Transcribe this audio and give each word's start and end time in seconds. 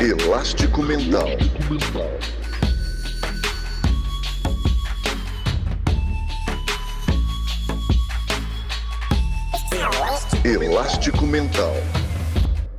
Elástico 0.00 0.80
Mental. 0.80 1.26
Elástico 10.44 11.26
Mental. 11.26 11.72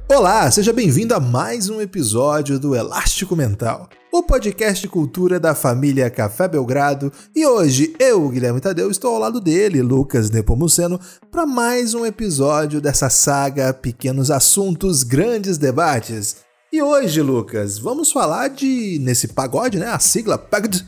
Olá, 0.08 0.50
seja 0.50 0.72
bem-vindo 0.72 1.14
a 1.14 1.20
mais 1.20 1.70
um 1.70 1.82
episódio 1.82 2.58
do 2.58 2.74
Elástico 2.74 3.36
Mental, 3.36 3.90
o 4.14 4.24
podcast 4.24 4.82
de 4.82 4.88
cultura 4.88 5.42
da 5.42 5.54
família 5.54 6.10
Café 6.10 6.48
Belgrado. 6.48 7.12
E 7.36 7.46
hoje 7.46 7.94
eu, 8.00 8.30
Guilherme 8.30 8.62
Tadeu, 8.62 8.90
estou 8.90 9.14
ao 9.14 9.20
lado 9.20 9.42
dele, 9.42 9.82
Lucas 9.82 10.30
Nepomuceno, 10.30 10.98
para 11.30 11.46
mais 11.46 11.94
um 11.94 12.06
episódio 12.06 12.80
dessa 12.80 13.10
saga 13.10 13.74
Pequenos 13.74 14.32
Assuntos, 14.32 15.04
Grandes 15.04 15.58
Debates. 15.58 16.48
E 16.72 16.84
hoje, 16.84 17.20
Lucas, 17.24 17.80
vamos 17.80 18.12
falar 18.12 18.48
de, 18.50 19.00
nesse 19.00 19.30
pagode, 19.30 19.80
né, 19.80 19.88
a 19.88 19.98
sigla 19.98 20.38
PAGD, 20.38 20.86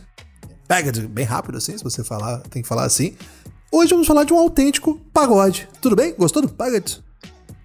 PAGD, 0.67 1.07
bem 1.07 1.25
rápido 1.25 1.57
assim, 1.57 1.75
se 1.75 1.83
você 1.83 2.03
falar, 2.03 2.37
tem 2.51 2.61
que 2.61 2.67
falar 2.67 2.83
assim. 2.83 3.15
Hoje 3.71 3.89
vamos 3.89 4.05
falar 4.05 4.23
de 4.23 4.31
um 4.31 4.37
autêntico 4.37 5.01
pagode. 5.11 5.67
Tudo 5.81 5.95
bem? 5.95 6.13
Gostou 6.15 6.43
do 6.43 6.49
pagode? 6.49 7.03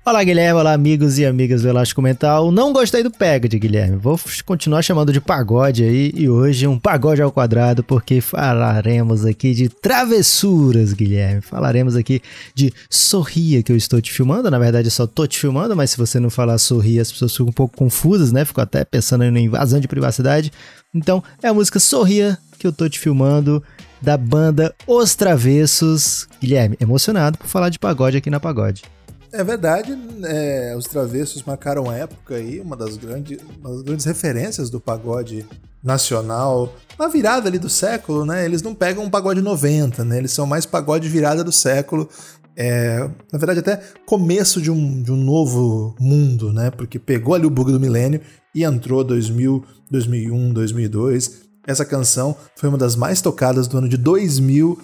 Olá, 0.09 0.23
Guilherme. 0.23 0.61
Olá, 0.61 0.73
amigos 0.73 1.19
e 1.19 1.27
amigas 1.27 1.63
do 1.63 1.69
Elástico 1.69 2.01
Mental. 2.01 2.53
Não 2.53 2.73
gostei 2.73 3.03
do 3.03 3.11
Pagode, 3.11 3.59
Guilherme. 3.59 3.97
Vou 3.97 4.17
continuar 4.45 4.81
chamando 4.81 5.13
de 5.13 5.21
pagode 5.21 5.83
aí. 5.83 6.13
E 6.15 6.29
hoje 6.29 6.65
um 6.65 6.79
pagode 6.79 7.21
ao 7.21 7.33
quadrado, 7.33 7.83
porque 7.83 8.21
falaremos 8.21 9.27
aqui 9.27 9.53
de 9.53 9.69
travessuras, 9.69 10.93
Guilherme. 10.93 11.41
Falaremos 11.41 11.97
aqui 11.97 12.23
de 12.55 12.73
Sorria, 12.89 13.65
que 13.65 13.73
eu 13.73 13.77
estou 13.77 14.01
te 14.01 14.13
filmando. 14.13 14.49
Na 14.49 14.61
verdade, 14.61 14.87
eu 14.87 14.93
só 14.93 15.09
tô 15.09 15.27
te 15.27 15.41
filmando, 15.41 15.75
mas 15.75 15.91
se 15.91 15.99
você 15.99 16.21
não 16.21 16.31
falar 16.31 16.57
Sorria, 16.59 17.03
as 17.03 17.11
pessoas 17.11 17.33
ficam 17.33 17.49
um 17.49 17.53
pouco 17.53 17.77
confusas, 17.77 18.31
né? 18.31 18.45
Ficam 18.45 18.63
até 18.63 18.85
pensando 18.85 19.25
em 19.25 19.37
invasão 19.37 19.81
de 19.81 19.89
privacidade. 19.89 20.53
Então, 20.95 21.21
é 21.43 21.49
a 21.49 21.55
música 21.55 21.81
Sorria 21.81 22.39
que 22.61 22.67
eu 22.69 22.73
tô 22.73 22.89
te 22.89 23.01
filmando 23.01 23.61
da 24.01 24.17
banda 24.17 24.73
Os 24.87 25.17
Travessos. 25.17 26.29
Guilherme, 26.41 26.77
emocionado 26.81 27.37
por 27.39 27.49
falar 27.49 27.71
de 27.71 27.79
pagode 27.81 28.17
aqui 28.17 28.31
na 28.31 28.39
Pagode. 28.39 28.85
É 29.33 29.43
verdade, 29.43 29.97
é, 30.25 30.75
os 30.77 30.87
Travessos 30.87 31.43
marcaram 31.43 31.91
época 31.91 32.37
aí, 32.37 32.61
uma 32.61 32.77
das, 32.77 32.97
grandes, 32.97 33.39
uma 33.61 33.71
das 33.71 33.83
grandes 33.83 34.07
referências 34.07 34.71
do 34.71 34.81
pagode 34.81 35.45
nacional. 35.83 36.75
Na 36.99 37.09
virada 37.09 37.49
ali 37.49 37.59
do 37.59 37.69
século, 37.69 38.25
né? 38.25 38.45
Eles 38.45 38.63
não 38.63 38.75
pegam 38.75 39.05
um 39.05 39.11
pagode 39.11 39.41
90, 39.41 40.05
né? 40.05 40.19
Eles 40.19 40.33
são 40.33 40.47
mais 40.47 40.65
pagode 40.65 41.09
virada 41.09 41.45
do 41.45 41.53
século. 41.53 42.09
É, 42.57 42.99
na 43.33 43.39
verdade, 43.39 43.61
até 43.61 43.83
começo 44.07 44.61
de 44.63 44.71
um, 44.71 45.03
de 45.03 45.13
um 45.13 45.17
novo 45.17 45.95
mundo, 46.01 46.53
né? 46.53 46.71
Porque 46.71 46.99
pegou 46.99 47.35
ali 47.35 47.47
o 47.47 47.51
bug 47.51 47.71
do 47.71 47.81
milênio 47.81 48.21
e 48.55 48.65
entrou 48.65 49.05
2000, 49.05 49.65
2001, 49.91 50.53
2002. 50.53 51.43
Essa 51.67 51.85
canção 51.85 52.35
foi 52.57 52.69
uma 52.69 52.79
das 52.79 52.97
mais 52.97 53.21
tocadas 53.21 53.69
do 53.69 53.79
ano 53.79 53.89
de 53.89 53.97
2000 53.97 54.79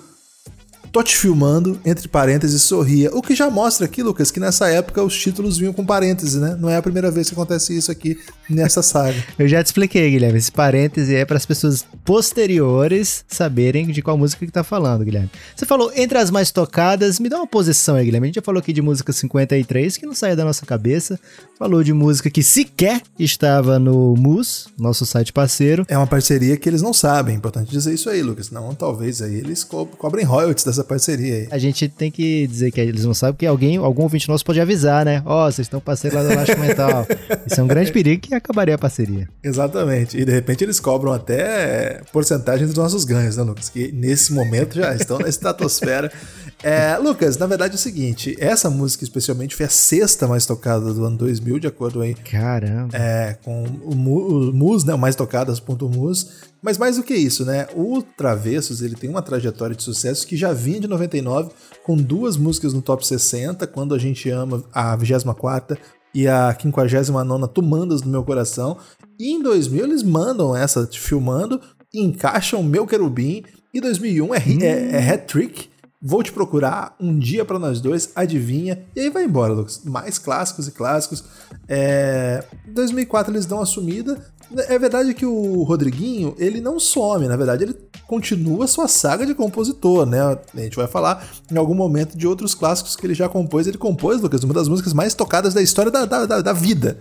Tô 0.92 1.02
te 1.02 1.16
filmando, 1.16 1.80
entre 1.86 2.06
parênteses, 2.06 2.60
sorria. 2.60 3.10
O 3.14 3.22
que 3.22 3.34
já 3.34 3.48
mostra 3.48 3.86
aqui, 3.86 4.02
Lucas, 4.02 4.30
que 4.30 4.38
nessa 4.38 4.68
época 4.68 5.02
os 5.02 5.18
títulos 5.18 5.56
vinham 5.56 5.72
com 5.72 5.86
parênteses, 5.86 6.34
né? 6.34 6.54
Não 6.60 6.68
é 6.68 6.76
a 6.76 6.82
primeira 6.82 7.10
vez 7.10 7.28
que 7.28 7.34
acontece 7.34 7.74
isso 7.74 7.90
aqui 7.90 8.18
nessa 8.46 8.82
saga. 8.82 9.16
Eu 9.38 9.48
já 9.48 9.62
te 9.62 9.66
expliquei, 9.68 10.10
Guilherme. 10.10 10.36
Esse 10.36 10.52
parêntese 10.52 11.14
é 11.14 11.24
para 11.24 11.38
as 11.38 11.46
pessoas 11.46 11.86
posteriores 12.04 13.24
saberem 13.28 13.86
de 13.86 14.02
qual 14.02 14.16
música 14.18 14.44
que 14.44 14.52
tá 14.52 14.64
falando, 14.64 15.04
Guilherme. 15.04 15.30
Você 15.54 15.66
falou 15.66 15.92
entre 15.94 16.18
as 16.18 16.30
mais 16.30 16.50
tocadas, 16.50 17.18
me 17.18 17.28
dá 17.28 17.36
uma 17.36 17.46
posição 17.46 17.96
aí, 17.96 18.04
Guilherme. 18.04 18.26
A 18.26 18.28
gente 18.28 18.36
já 18.36 18.42
falou 18.42 18.60
aqui 18.60 18.72
de 18.72 18.82
música 18.82 19.12
53, 19.12 19.96
que 19.96 20.06
não 20.06 20.14
saía 20.14 20.36
da 20.36 20.44
nossa 20.44 20.66
cabeça. 20.66 21.18
Falou 21.58 21.82
de 21.82 21.92
música 21.92 22.30
que 22.30 22.42
sequer 22.42 23.02
estava 23.18 23.78
no 23.78 24.14
MUS, 24.16 24.68
nosso 24.78 25.06
site 25.06 25.32
parceiro. 25.32 25.84
É 25.88 25.96
uma 25.96 26.06
parceria 26.06 26.56
que 26.56 26.68
eles 26.68 26.82
não 26.82 26.92
sabem. 26.92 27.36
Importante 27.36 27.70
dizer 27.70 27.94
isso 27.94 28.10
aí, 28.10 28.22
Lucas. 28.22 28.50
Não, 28.50 28.74
talvez 28.74 29.22
aí 29.22 29.34
eles 29.36 29.64
co 29.64 29.86
cobrem 29.86 30.24
royalties 30.24 30.64
dessa 30.64 30.82
parceria 30.82 31.34
aí. 31.34 31.48
A 31.50 31.58
gente 31.58 31.88
tem 31.88 32.10
que 32.10 32.46
dizer 32.46 32.70
que 32.70 32.80
eles 32.80 33.04
não 33.04 33.14
sabem, 33.14 33.34
porque 33.34 33.46
alguém, 33.46 33.76
algum 33.76 34.02
ouvinte 34.02 34.28
nosso 34.28 34.44
pode 34.44 34.60
avisar, 34.60 35.04
né? 35.04 35.22
Ó, 35.24 35.46
oh, 35.46 35.52
vocês 35.52 35.66
estão 35.66 35.80
parceiro 35.80 36.16
lá 36.16 36.22
do 36.22 36.32
Elástico 36.32 36.60
Mental. 36.60 37.06
Isso 37.46 37.60
é 37.60 37.62
um 37.62 37.66
grande 37.66 37.92
perigo 37.92 38.22
que 38.22 38.34
acabaria 38.34 38.74
a 38.74 38.78
parceria. 38.78 39.28
Exatamente. 39.42 40.16
E 40.18 40.24
de 40.24 40.32
repente 40.32 40.64
eles 40.64 40.80
cobram 40.80 41.12
até 41.12 41.91
porcentagem 42.12 42.66
dos 42.66 42.76
nossos 42.76 43.04
ganhos, 43.04 43.36
né, 43.36 43.42
Lucas? 43.42 43.68
Que 43.68 43.92
nesse 43.92 44.32
momento 44.32 44.74
já 44.74 44.94
estão 44.94 45.18
na 45.18 45.28
estratosfera. 45.28 46.12
É, 46.64 46.96
Lucas, 46.96 47.36
na 47.38 47.46
verdade 47.46 47.72
é 47.72 47.74
o 47.74 47.78
seguinte, 47.78 48.36
essa 48.38 48.70
música 48.70 49.02
especialmente 49.02 49.56
foi 49.56 49.66
a 49.66 49.68
sexta 49.68 50.28
mais 50.28 50.46
tocada 50.46 50.94
do 50.94 51.04
ano 51.04 51.16
2000, 51.16 51.58
de 51.58 51.66
acordo 51.66 52.00
aí. 52.00 52.14
Caramba. 52.14 52.96
É, 52.96 53.36
com 53.42 53.64
o, 53.64 53.90
o 53.90 54.52
Mus, 54.52 54.84
né, 54.84 54.94
o 54.94 54.98
mais 54.98 55.16
tocadas 55.16 55.58
ponto 55.58 55.88
Mus. 55.88 56.52
Mas 56.62 56.78
mais 56.78 56.96
do 56.96 57.02
que 57.02 57.14
isso, 57.14 57.44
né? 57.44 57.66
O 57.74 58.00
Travessos, 58.00 58.80
ele 58.80 58.94
tem 58.94 59.10
uma 59.10 59.20
trajetória 59.20 59.74
de 59.74 59.82
sucesso 59.82 60.24
que 60.24 60.36
já 60.36 60.52
vinha 60.52 60.78
de 60.78 60.86
99 60.86 61.50
com 61.82 61.96
duas 61.96 62.36
músicas 62.36 62.72
no 62.72 62.80
top 62.80 63.04
60, 63.04 63.66
quando 63.66 63.92
a 63.92 63.98
gente 63.98 64.30
ama 64.30 64.62
a 64.72 64.94
24 64.94 65.76
e 66.14 66.28
a 66.28 66.56
59 66.56 67.48
Tumandas 67.48 68.00
do 68.00 68.08
Meu 68.08 68.22
Coração. 68.22 68.76
E 69.18 69.32
em 69.32 69.42
2000 69.42 69.84
eles 69.84 70.02
mandam 70.04 70.56
essa 70.56 70.88
filmando, 70.92 71.60
encaixam 71.94 72.62
Meu 72.62 72.86
Querubim. 72.86 73.44
E 73.74 73.80
2001 73.80 74.34
é, 74.34 74.38
hum. 74.38 74.58
é, 74.60 74.90
é 74.96 75.10
hat-trick 75.10 75.72
Vou 76.04 76.20
te 76.20 76.32
procurar 76.32 76.96
um 76.98 77.16
dia 77.16 77.44
para 77.44 77.60
nós 77.60 77.80
dois, 77.80 78.10
adivinha, 78.16 78.84
e 78.96 79.02
aí 79.02 79.08
vai 79.08 79.22
embora, 79.22 79.52
Lucas. 79.52 79.82
Mais 79.84 80.18
clássicos 80.18 80.66
e 80.66 80.72
clássicos. 80.72 81.22
É... 81.68 82.42
Em 82.66 82.72
2004 82.72 83.32
eles 83.32 83.46
dão 83.46 83.60
a 83.60 83.66
sumida. 83.66 84.20
É 84.66 84.76
verdade 84.80 85.14
que 85.14 85.24
o 85.24 85.62
Rodriguinho, 85.62 86.34
ele 86.38 86.60
não 86.60 86.80
some, 86.80 87.28
na 87.28 87.36
verdade 87.36 87.62
ele 87.62 87.76
continua 88.08 88.66
sua 88.66 88.88
saga 88.88 89.24
de 89.24 89.32
compositor, 89.32 90.04
né? 90.04 90.20
A 90.20 90.60
gente 90.60 90.76
vai 90.76 90.88
falar 90.88 91.24
em 91.48 91.56
algum 91.56 91.72
momento 91.72 92.18
de 92.18 92.26
outros 92.26 92.52
clássicos 92.52 92.96
que 92.96 93.06
ele 93.06 93.14
já 93.14 93.28
compôs. 93.28 93.68
Ele 93.68 93.78
compôs, 93.78 94.20
Lucas, 94.20 94.42
uma 94.42 94.52
das 94.52 94.66
músicas 94.66 94.92
mais 94.92 95.14
tocadas 95.14 95.54
da 95.54 95.62
história 95.62 95.90
da, 95.90 96.04
da, 96.04 96.42
da 96.42 96.52
vida. 96.52 96.98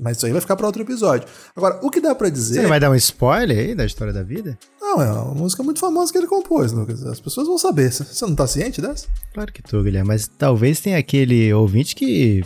Mas 0.00 0.16
isso 0.16 0.26
aí 0.26 0.32
vai 0.32 0.40
ficar 0.40 0.56
para 0.56 0.66
outro 0.66 0.82
episódio. 0.82 1.28
Agora, 1.54 1.78
o 1.82 1.90
que 1.90 2.00
dá 2.00 2.14
para 2.14 2.28
dizer. 2.28 2.62
Você 2.62 2.66
vai 2.66 2.80
dar 2.80 2.90
um 2.90 2.94
spoiler 2.94 3.58
aí 3.58 3.74
da 3.74 3.84
história 3.84 4.12
da 4.12 4.22
vida? 4.22 4.58
Não, 4.80 5.02
é 5.02 5.12
uma 5.12 5.34
música 5.34 5.62
muito 5.62 5.80
famosa 5.80 6.12
que 6.12 6.18
ele 6.18 6.26
compôs, 6.26 6.72
Lucas. 6.72 7.04
As 7.04 7.20
pessoas 7.20 7.46
vão 7.46 7.58
saber. 7.58 7.92
Você 7.92 8.26
não 8.26 8.34
tá 8.34 8.46
ciente 8.46 8.80
dessa? 8.80 9.06
Claro 9.32 9.52
que 9.52 9.62
tô, 9.62 9.82
Guilherme. 9.82 10.08
Mas 10.08 10.26
talvez 10.26 10.80
tenha 10.80 10.98
aquele 10.98 11.52
ouvinte 11.52 11.94
que 11.94 12.42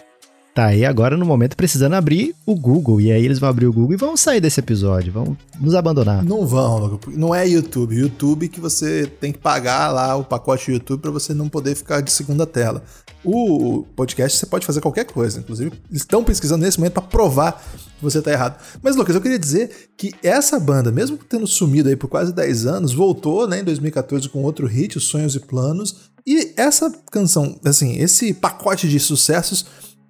tá 0.56 0.68
aí 0.68 0.86
agora 0.86 1.18
no 1.18 1.26
momento 1.26 1.54
precisando 1.54 1.92
abrir 1.92 2.34
o 2.46 2.54
Google. 2.54 2.98
E 2.98 3.12
aí 3.12 3.22
eles 3.22 3.38
vão 3.38 3.50
abrir 3.50 3.66
o 3.66 3.72
Google 3.72 3.92
e 3.92 3.98
vão 3.98 4.16
sair 4.16 4.40
desse 4.40 4.58
episódio, 4.58 5.12
vão 5.12 5.36
nos 5.60 5.74
abandonar. 5.74 6.24
Não 6.24 6.46
vão, 6.46 6.98
não 7.08 7.34
é 7.34 7.46
YouTube. 7.46 7.94
YouTube 7.94 8.48
que 8.48 8.58
você 8.58 9.06
tem 9.20 9.32
que 9.32 9.38
pagar 9.38 9.92
lá 9.92 10.16
o 10.16 10.24
pacote 10.24 10.72
YouTube 10.72 11.02
para 11.02 11.10
você 11.10 11.34
não 11.34 11.46
poder 11.46 11.74
ficar 11.74 12.00
de 12.00 12.10
segunda 12.10 12.46
tela. 12.46 12.82
O 13.22 13.84
podcast 13.94 14.38
você 14.38 14.46
pode 14.46 14.64
fazer 14.64 14.80
qualquer 14.80 15.04
coisa, 15.04 15.40
inclusive 15.40 15.72
eles 15.90 16.00
estão 16.00 16.24
pesquisando 16.24 16.64
nesse 16.64 16.78
momento 16.78 16.94
para 16.94 17.02
provar 17.02 17.62
que 17.98 18.02
você 18.02 18.22
tá 18.22 18.32
errado. 18.32 18.58
Mas 18.82 18.96
Lucas, 18.96 19.14
eu 19.14 19.20
queria 19.20 19.38
dizer 19.38 19.90
que 19.94 20.14
essa 20.22 20.58
banda, 20.58 20.90
mesmo 20.90 21.18
tendo 21.18 21.46
sumido 21.46 21.90
aí 21.90 21.96
por 21.96 22.08
quase 22.08 22.32
10 22.32 22.64
anos, 22.64 22.94
voltou, 22.94 23.46
né, 23.46 23.60
em 23.60 23.64
2014 23.64 24.30
com 24.30 24.42
outro 24.42 24.66
hit, 24.66 24.96
Os 24.96 25.08
Sonhos 25.08 25.34
e 25.34 25.40
Planos, 25.40 26.10
e 26.26 26.54
essa 26.56 26.90
canção, 27.10 27.60
assim, 27.64 27.98
esse 27.98 28.32
pacote 28.32 28.88
de 28.88 28.98
sucessos 28.98 29.66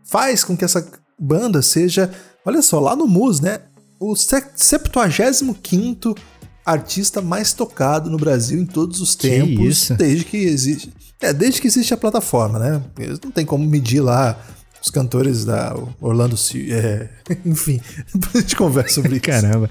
faz 0.06 0.44
com 0.44 0.56
que 0.56 0.64
essa 0.64 0.86
banda 1.18 1.62
seja, 1.62 2.10
olha 2.44 2.62
só, 2.62 2.80
lá 2.80 2.96
no 2.96 3.06
Mus, 3.06 3.40
né? 3.40 3.60
O 3.98 4.14
75 4.14 6.14
artista 6.64 7.22
mais 7.22 7.52
tocado 7.52 8.10
no 8.10 8.16
Brasil 8.16 8.60
em 8.60 8.66
todos 8.66 9.00
os 9.00 9.14
que 9.14 9.28
tempos, 9.28 9.66
isso? 9.66 9.94
desde 9.94 10.24
que 10.24 10.36
existe. 10.36 10.92
É, 11.20 11.32
desde 11.32 11.60
que 11.60 11.66
existe 11.66 11.94
a 11.94 11.96
plataforma, 11.96 12.58
né? 12.58 12.82
Eles 12.98 13.18
não 13.20 13.30
tem 13.30 13.46
como 13.46 13.64
medir 13.64 14.00
lá 14.00 14.38
os 14.82 14.90
cantores 14.90 15.44
da 15.44 15.74
Orlando 16.00 16.36
é, 16.70 17.08
enfim, 17.46 17.80
depois 18.14 18.34
a 18.36 18.40
gente 18.40 18.56
conversa 18.56 18.94
sobre 18.94 19.12
isso. 19.16 19.22
Caramba. 19.22 19.70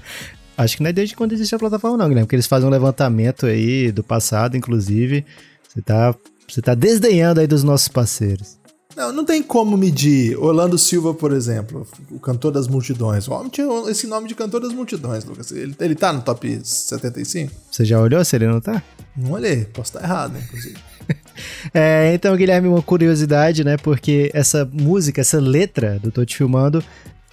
Acho 0.56 0.78
que 0.78 0.82
não 0.82 0.88
é 0.88 0.92
desde 0.92 1.14
quando 1.14 1.32
existe 1.32 1.54
a 1.54 1.58
plataforma, 1.58 1.98
não, 1.98 2.08
Guilherme, 2.08 2.26
porque 2.26 2.36
eles 2.36 2.46
fazem 2.46 2.66
um 2.66 2.72
levantamento 2.72 3.44
aí 3.44 3.92
do 3.92 4.02
passado, 4.02 4.56
inclusive. 4.56 5.24
Você 5.68 5.82
tá, 5.82 6.14
você 6.48 6.62
tá 6.62 6.74
desdenhando 6.74 7.40
aí 7.40 7.46
dos 7.46 7.62
nossos 7.62 7.88
parceiros. 7.88 8.55
Não, 8.96 9.12
não 9.12 9.24
tem 9.26 9.42
como 9.42 9.76
medir. 9.76 10.38
Orlando 10.38 10.78
Silva, 10.78 11.12
por 11.12 11.30
exemplo, 11.30 11.86
o 12.10 12.18
cantor 12.18 12.50
das 12.50 12.66
multidões. 12.66 13.28
O 13.28 13.32
homem 13.32 13.50
tinha 13.50 13.66
esse 13.90 14.06
nome 14.06 14.26
de 14.26 14.34
cantor 14.34 14.62
das 14.62 14.72
multidões, 14.72 15.22
Lucas. 15.22 15.52
Ele, 15.52 15.76
ele 15.78 15.94
tá 15.94 16.14
no 16.14 16.22
top 16.22 16.60
75? 16.64 17.52
Você 17.70 17.84
já 17.84 18.00
olhou 18.00 18.24
se 18.24 18.34
ele 18.34 18.46
não 18.46 18.58
tá? 18.58 18.82
Não 19.14 19.32
olhei, 19.32 19.66
posso 19.66 19.90
estar 19.90 20.02
errado, 20.02 20.38
inclusive. 20.38 20.76
é, 21.74 22.14
então, 22.14 22.34
Guilherme, 22.34 22.68
uma 22.68 22.80
curiosidade, 22.80 23.62
né? 23.62 23.76
Porque 23.76 24.30
essa 24.32 24.64
música, 24.72 25.20
essa 25.20 25.38
letra 25.38 25.98
do 25.98 26.10
Tô 26.10 26.24
Te 26.24 26.34
Filmando 26.34 26.82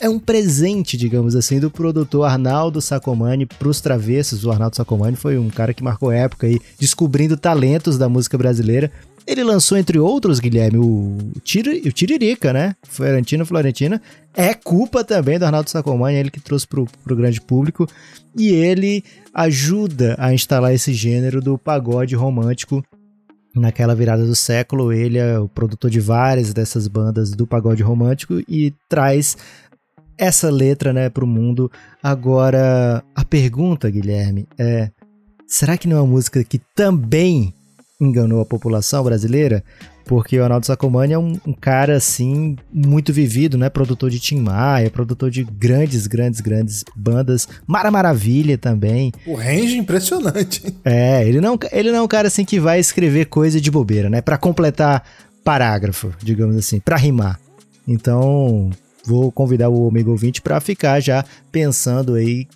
é 0.03 0.09
um 0.09 0.19
presente, 0.19 0.97
digamos 0.97 1.33
assim, 1.33 1.61
do 1.61 1.71
produtor 1.71 2.25
Arnaldo 2.25 2.81
Sacomani 2.81 3.45
para 3.45 3.69
os 3.69 3.79
travessos. 3.79 4.43
O 4.43 4.51
Arnaldo 4.51 4.75
Sacomani 4.75 5.15
foi 5.15 5.37
um 5.37 5.49
cara 5.49 5.73
que 5.73 5.81
marcou 5.81 6.11
época 6.11 6.45
aí, 6.45 6.59
descobrindo 6.77 7.37
talentos 7.37 7.97
da 7.97 8.09
música 8.09 8.37
brasileira. 8.37 8.91
Ele 9.25 9.43
lançou, 9.43 9.77
entre 9.77 9.97
outros, 9.97 10.39
Guilherme, 10.39 10.77
o, 10.77 11.17
Tiri, 11.43 11.81
o 11.85 11.91
Tiririca, 11.91 12.51
né? 12.51 12.75
Florentino 12.83 13.45
Florentina. 13.45 14.01
É 14.33 14.53
culpa 14.53 15.03
também 15.03 15.39
do 15.39 15.45
Arnaldo 15.45 15.69
Sacomani, 15.69 16.17
ele 16.17 16.31
que 16.31 16.41
trouxe 16.41 16.67
pro, 16.67 16.85
pro 17.03 17.15
grande 17.15 17.39
público. 17.39 17.87
E 18.37 18.49
ele 18.49 19.03
ajuda 19.33 20.15
a 20.19 20.33
instalar 20.33 20.73
esse 20.73 20.93
gênero 20.93 21.41
do 21.41 21.57
pagode 21.57 22.15
romântico 22.15 22.83
naquela 23.55 23.95
virada 23.95 24.25
do 24.25 24.35
século. 24.35 24.91
Ele 24.91 25.17
é 25.17 25.39
o 25.39 25.47
produtor 25.47 25.89
de 25.89 25.99
várias 25.99 26.53
dessas 26.53 26.87
bandas 26.87 27.31
do 27.31 27.47
pagode 27.47 27.83
romântico 27.83 28.41
e 28.47 28.73
traz 28.89 29.37
essa 30.17 30.49
letra, 30.49 30.91
né, 30.91 31.09
pro 31.09 31.27
mundo. 31.27 31.71
Agora, 32.01 33.03
a 33.15 33.23
pergunta, 33.23 33.89
Guilherme, 33.89 34.47
é: 34.57 34.91
será 35.47 35.77
que 35.77 35.87
não 35.87 35.97
é 35.97 36.01
uma 36.01 36.07
música 36.07 36.43
que 36.43 36.59
também 36.75 37.53
enganou 38.03 38.41
a 38.41 38.45
população 38.45 39.03
brasileira? 39.03 39.63
Porque 40.05 40.37
o 40.37 40.43
Arnaldo 40.43 40.65
Sacomani 40.65 41.13
é 41.13 41.17
um, 41.17 41.39
um, 41.47 41.53
cara, 41.53 41.95
assim, 41.95 42.57
muito 42.71 43.13
vivido, 43.13 43.57
né? 43.57 43.69
Produtor 43.69 44.09
de 44.09 44.19
Tim 44.19 44.41
Maia, 44.41 44.89
produtor 44.89 45.31
de 45.31 45.43
grandes, 45.43 46.07
grandes, 46.07 46.41
grandes 46.41 46.83
bandas. 46.95 47.47
Mara 47.65 47.89
Maravilha 47.89 48.57
também. 48.57 49.13
O 49.25 49.35
range 49.35 49.77
impressionante. 49.77 50.75
É, 50.83 51.25
ele 51.27 51.39
não, 51.39 51.57
ele 51.71 51.91
não 51.91 51.99
é 51.99 52.01
um 52.01 52.07
cara, 52.07 52.27
assim, 52.27 52.43
que 52.43 52.59
vai 52.59 52.79
escrever 52.79 53.25
coisa 53.25 53.61
de 53.61 53.71
bobeira, 53.71 54.09
né? 54.09 54.21
Pra 54.21 54.37
completar 54.37 55.03
parágrafo, 55.43 56.13
digamos 56.21 56.57
assim, 56.57 56.79
pra 56.79 56.97
rimar. 56.97 57.39
Então, 57.87 58.69
vou 59.05 59.31
convidar 59.31 59.69
o 59.69 59.87
amigo 59.87 60.11
ouvinte 60.11 60.41
para 60.41 60.59
ficar 60.59 60.99
já 60.99 61.23
pensando 61.51 62.15
aí 62.15 62.47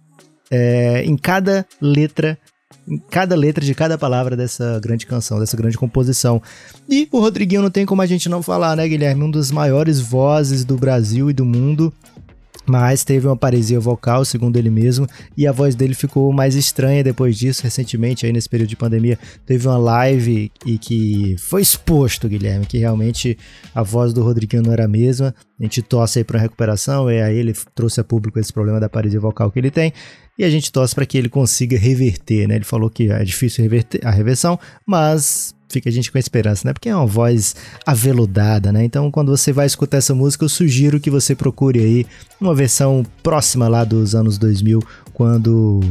é, 0.49 1.03
em 1.03 1.17
cada 1.17 1.65
letra 1.81 2.37
em 2.87 2.97
cada 2.97 3.35
letra 3.35 3.63
de 3.63 3.75
cada 3.75 3.97
palavra 3.97 4.35
dessa 4.35 4.79
grande 4.79 5.05
canção, 5.05 5.39
dessa 5.39 5.57
grande 5.57 5.77
composição. 5.77 6.41
E 6.89 7.07
o 7.11 7.19
Rodriguinho 7.19 7.61
não 7.61 7.69
tem 7.69 7.85
como 7.85 8.01
a 8.01 8.05
gente 8.05 8.29
não 8.29 8.41
falar, 8.41 8.75
né, 8.75 8.87
Guilherme? 8.87 9.23
Um 9.23 9.31
dos 9.31 9.51
maiores 9.51 9.99
vozes 9.99 10.63
do 10.63 10.77
Brasil 10.77 11.29
e 11.29 11.33
do 11.33 11.45
mundo. 11.45 11.93
Mas 12.69 13.05
teve 13.05 13.25
uma 13.25 13.37
paresia 13.37 13.79
vocal, 13.79 14.25
segundo 14.25 14.57
ele 14.57 14.69
mesmo, 14.69 15.07
e 15.37 15.47
a 15.47 15.53
voz 15.53 15.73
dele 15.73 15.93
ficou 15.93 16.33
mais 16.33 16.53
estranha 16.53 17.01
depois 17.01 17.37
disso. 17.37 17.63
Recentemente, 17.63 18.25
aí 18.25 18.33
nesse 18.33 18.49
período 18.49 18.67
de 18.67 18.75
pandemia, 18.75 19.17
teve 19.45 19.65
uma 19.65 19.77
live 19.77 20.51
e 20.65 20.77
que 20.77 21.37
foi 21.39 21.61
exposto, 21.61 22.27
Guilherme, 22.27 22.65
que 22.65 22.77
realmente 22.77 23.37
a 23.73 23.81
voz 23.83 24.11
do 24.11 24.21
Rodriguinho 24.21 24.63
não 24.63 24.73
era 24.73 24.83
a 24.83 24.87
mesma. 24.87 25.33
A 25.57 25.63
gente 25.63 25.81
torce 25.81 26.19
aí 26.19 26.25
para 26.25 26.41
recuperação, 26.41 27.09
e 27.09 27.21
aí 27.21 27.37
ele 27.37 27.53
trouxe 27.73 28.01
a 28.01 28.03
público 28.03 28.37
esse 28.37 28.51
problema 28.51 28.81
da 28.81 28.89
paresia 28.89 29.19
vocal 29.19 29.49
que 29.49 29.59
ele 29.59 29.71
tem 29.71 29.93
e 30.37 30.43
a 30.43 30.49
gente 30.49 30.71
torce 30.71 30.93
para 30.93 31.05
que 31.05 31.17
ele 31.17 31.29
consiga 31.29 31.77
reverter, 31.77 32.47
né? 32.47 32.55
Ele 32.55 32.65
falou 32.65 32.89
que 32.89 33.11
é 33.11 33.23
difícil 33.23 33.63
reverter 33.63 34.05
a 34.05 34.11
reversão, 34.11 34.59
mas 34.85 35.55
fica 35.69 35.89
a 35.89 35.91
gente 35.91 36.11
com 36.11 36.17
a 36.17 36.19
esperança, 36.19 36.67
né? 36.67 36.73
Porque 36.73 36.89
é 36.89 36.95
uma 36.95 37.05
voz 37.05 37.55
aveludada, 37.85 38.71
né? 38.71 38.83
Então, 38.83 39.09
quando 39.11 39.35
você 39.35 39.51
vai 39.51 39.65
escutar 39.65 39.97
essa 39.97 40.13
música, 40.13 40.45
eu 40.45 40.49
sugiro 40.49 40.99
que 40.99 41.09
você 41.09 41.35
procure 41.35 41.79
aí 41.79 42.05
uma 42.39 42.53
versão 42.53 43.05
próxima 43.23 43.67
lá 43.67 43.83
dos 43.83 44.15
anos 44.15 44.37
2000, 44.37 44.81
quando 45.13 45.81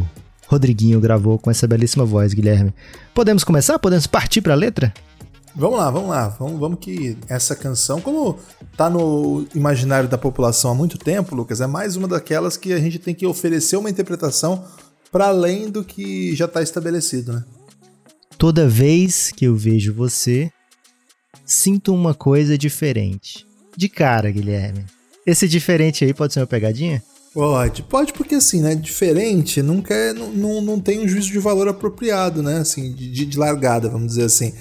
Rodriguinho 0.46 1.00
gravou 1.00 1.38
com 1.38 1.50
essa 1.50 1.66
belíssima 1.66 2.04
voz, 2.04 2.32
Guilherme. 2.32 2.72
Podemos 3.14 3.44
começar? 3.44 3.78
Podemos 3.78 4.06
partir 4.06 4.40
para 4.40 4.54
a 4.54 4.56
letra? 4.56 4.92
Vamos 5.58 5.78
lá, 5.78 5.90
vamos 5.90 6.10
lá. 6.10 6.28
Vamos, 6.28 6.60
vamos 6.60 6.78
que 6.78 7.16
essa 7.28 7.56
canção, 7.56 7.98
como 7.98 8.38
tá 8.76 8.90
no 8.90 9.46
imaginário 9.54 10.06
da 10.06 10.18
população 10.18 10.70
há 10.70 10.74
muito 10.74 10.98
tempo, 10.98 11.34
Lucas, 11.34 11.62
é 11.62 11.66
mais 11.66 11.96
uma 11.96 12.06
daquelas 12.06 12.58
que 12.58 12.74
a 12.74 12.78
gente 12.78 12.98
tem 12.98 13.14
que 13.14 13.26
oferecer 13.26 13.78
uma 13.78 13.88
interpretação 13.88 14.62
para 15.10 15.28
além 15.28 15.70
do 15.70 15.82
que 15.82 16.36
já 16.36 16.44
está 16.44 16.62
estabelecido, 16.62 17.32
né? 17.32 17.44
Toda 18.36 18.68
vez 18.68 19.32
que 19.34 19.46
eu 19.46 19.56
vejo 19.56 19.94
você, 19.94 20.52
sinto 21.46 21.94
uma 21.94 22.12
coisa 22.12 22.58
diferente. 22.58 23.46
De 23.74 23.88
cara, 23.88 24.30
Guilherme. 24.30 24.84
Esse 25.26 25.48
diferente 25.48 26.04
aí 26.04 26.12
pode 26.12 26.34
ser 26.34 26.40
uma 26.40 26.46
pegadinha? 26.46 27.02
Pode, 27.32 27.82
pode 27.82 28.12
porque 28.12 28.34
assim, 28.34 28.60
né? 28.60 28.74
Diferente 28.74 29.62
nunca 29.62 29.94
é, 29.94 30.12
não, 30.12 30.30
não, 30.32 30.60
não 30.60 30.80
tem 30.80 31.00
um 31.00 31.08
juízo 31.08 31.32
de 31.32 31.38
valor 31.38 31.66
apropriado, 31.66 32.42
né? 32.42 32.58
Assim, 32.58 32.92
de, 32.92 33.24
de 33.24 33.38
largada, 33.38 33.88
vamos 33.88 34.08
dizer 34.08 34.24
assim 34.24 34.52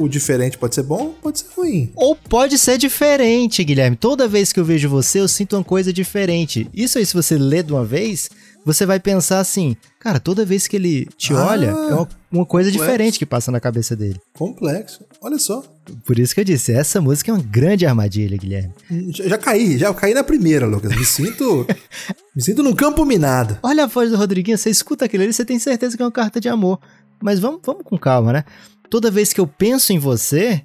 o 0.00 0.08
diferente 0.08 0.58
pode 0.58 0.74
ser 0.74 0.82
bom, 0.82 1.14
pode 1.22 1.40
ser 1.40 1.46
ruim. 1.56 1.92
Ou 1.94 2.16
pode 2.16 2.58
ser 2.58 2.78
diferente, 2.78 3.62
Guilherme. 3.62 3.96
Toda 3.96 4.28
vez 4.28 4.52
que 4.52 4.58
eu 4.58 4.64
vejo 4.64 4.88
você, 4.88 5.20
eu 5.20 5.28
sinto 5.28 5.56
uma 5.56 5.64
coisa 5.64 5.92
diferente. 5.92 6.68
Isso 6.74 6.98
aí, 6.98 7.06
se 7.06 7.14
você 7.14 7.38
lê 7.38 7.62
de 7.62 7.72
uma 7.72 7.84
vez, 7.84 8.28
você 8.64 8.86
vai 8.86 8.98
pensar 8.98 9.40
assim, 9.40 9.76
cara, 10.00 10.18
toda 10.18 10.44
vez 10.44 10.66
que 10.66 10.76
ele 10.76 11.06
te 11.16 11.32
ah, 11.32 11.46
olha, 11.46 11.66
é 11.66 11.94
uma, 11.94 12.08
uma 12.32 12.46
coisa 12.46 12.70
complexo. 12.70 12.90
diferente 12.90 13.18
que 13.18 13.26
passa 13.26 13.52
na 13.52 13.60
cabeça 13.60 13.94
dele. 13.94 14.20
Complexo. 14.32 15.04
Olha 15.20 15.38
só. 15.38 15.62
Por 16.04 16.18
isso 16.18 16.34
que 16.34 16.40
eu 16.40 16.44
disse, 16.44 16.72
essa 16.72 17.00
música 17.00 17.30
é 17.30 17.34
uma 17.34 17.42
grande 17.42 17.84
armadilha, 17.86 18.36
Guilherme. 18.36 18.72
Já, 19.10 19.28
já 19.28 19.38
caí, 19.38 19.76
já 19.78 19.92
caí 19.92 20.14
na 20.14 20.24
primeira, 20.24 20.66
Lucas. 20.66 20.96
Me 20.96 21.04
sinto. 21.04 21.66
me 22.34 22.42
sinto 22.42 22.62
num 22.62 22.74
campo 22.74 23.04
minado. 23.04 23.58
Olha 23.62 23.84
a 23.84 23.86
voz 23.86 24.10
do 24.10 24.16
Rodriguinho, 24.16 24.56
você 24.56 24.70
escuta 24.70 25.04
aquilo 25.04 25.22
ali, 25.22 25.32
você 25.32 25.44
tem 25.44 25.58
certeza 25.58 25.96
que 25.96 26.02
é 26.02 26.06
uma 26.06 26.12
carta 26.12 26.40
de 26.40 26.48
amor. 26.48 26.80
Mas 27.22 27.38
vamos, 27.38 27.60
vamos 27.64 27.82
com 27.84 27.98
calma, 27.98 28.32
né? 28.32 28.44
Toda 28.90 29.10
vez 29.10 29.32
que 29.32 29.40
eu 29.40 29.46
penso 29.46 29.92
em 29.92 29.98
você, 29.98 30.62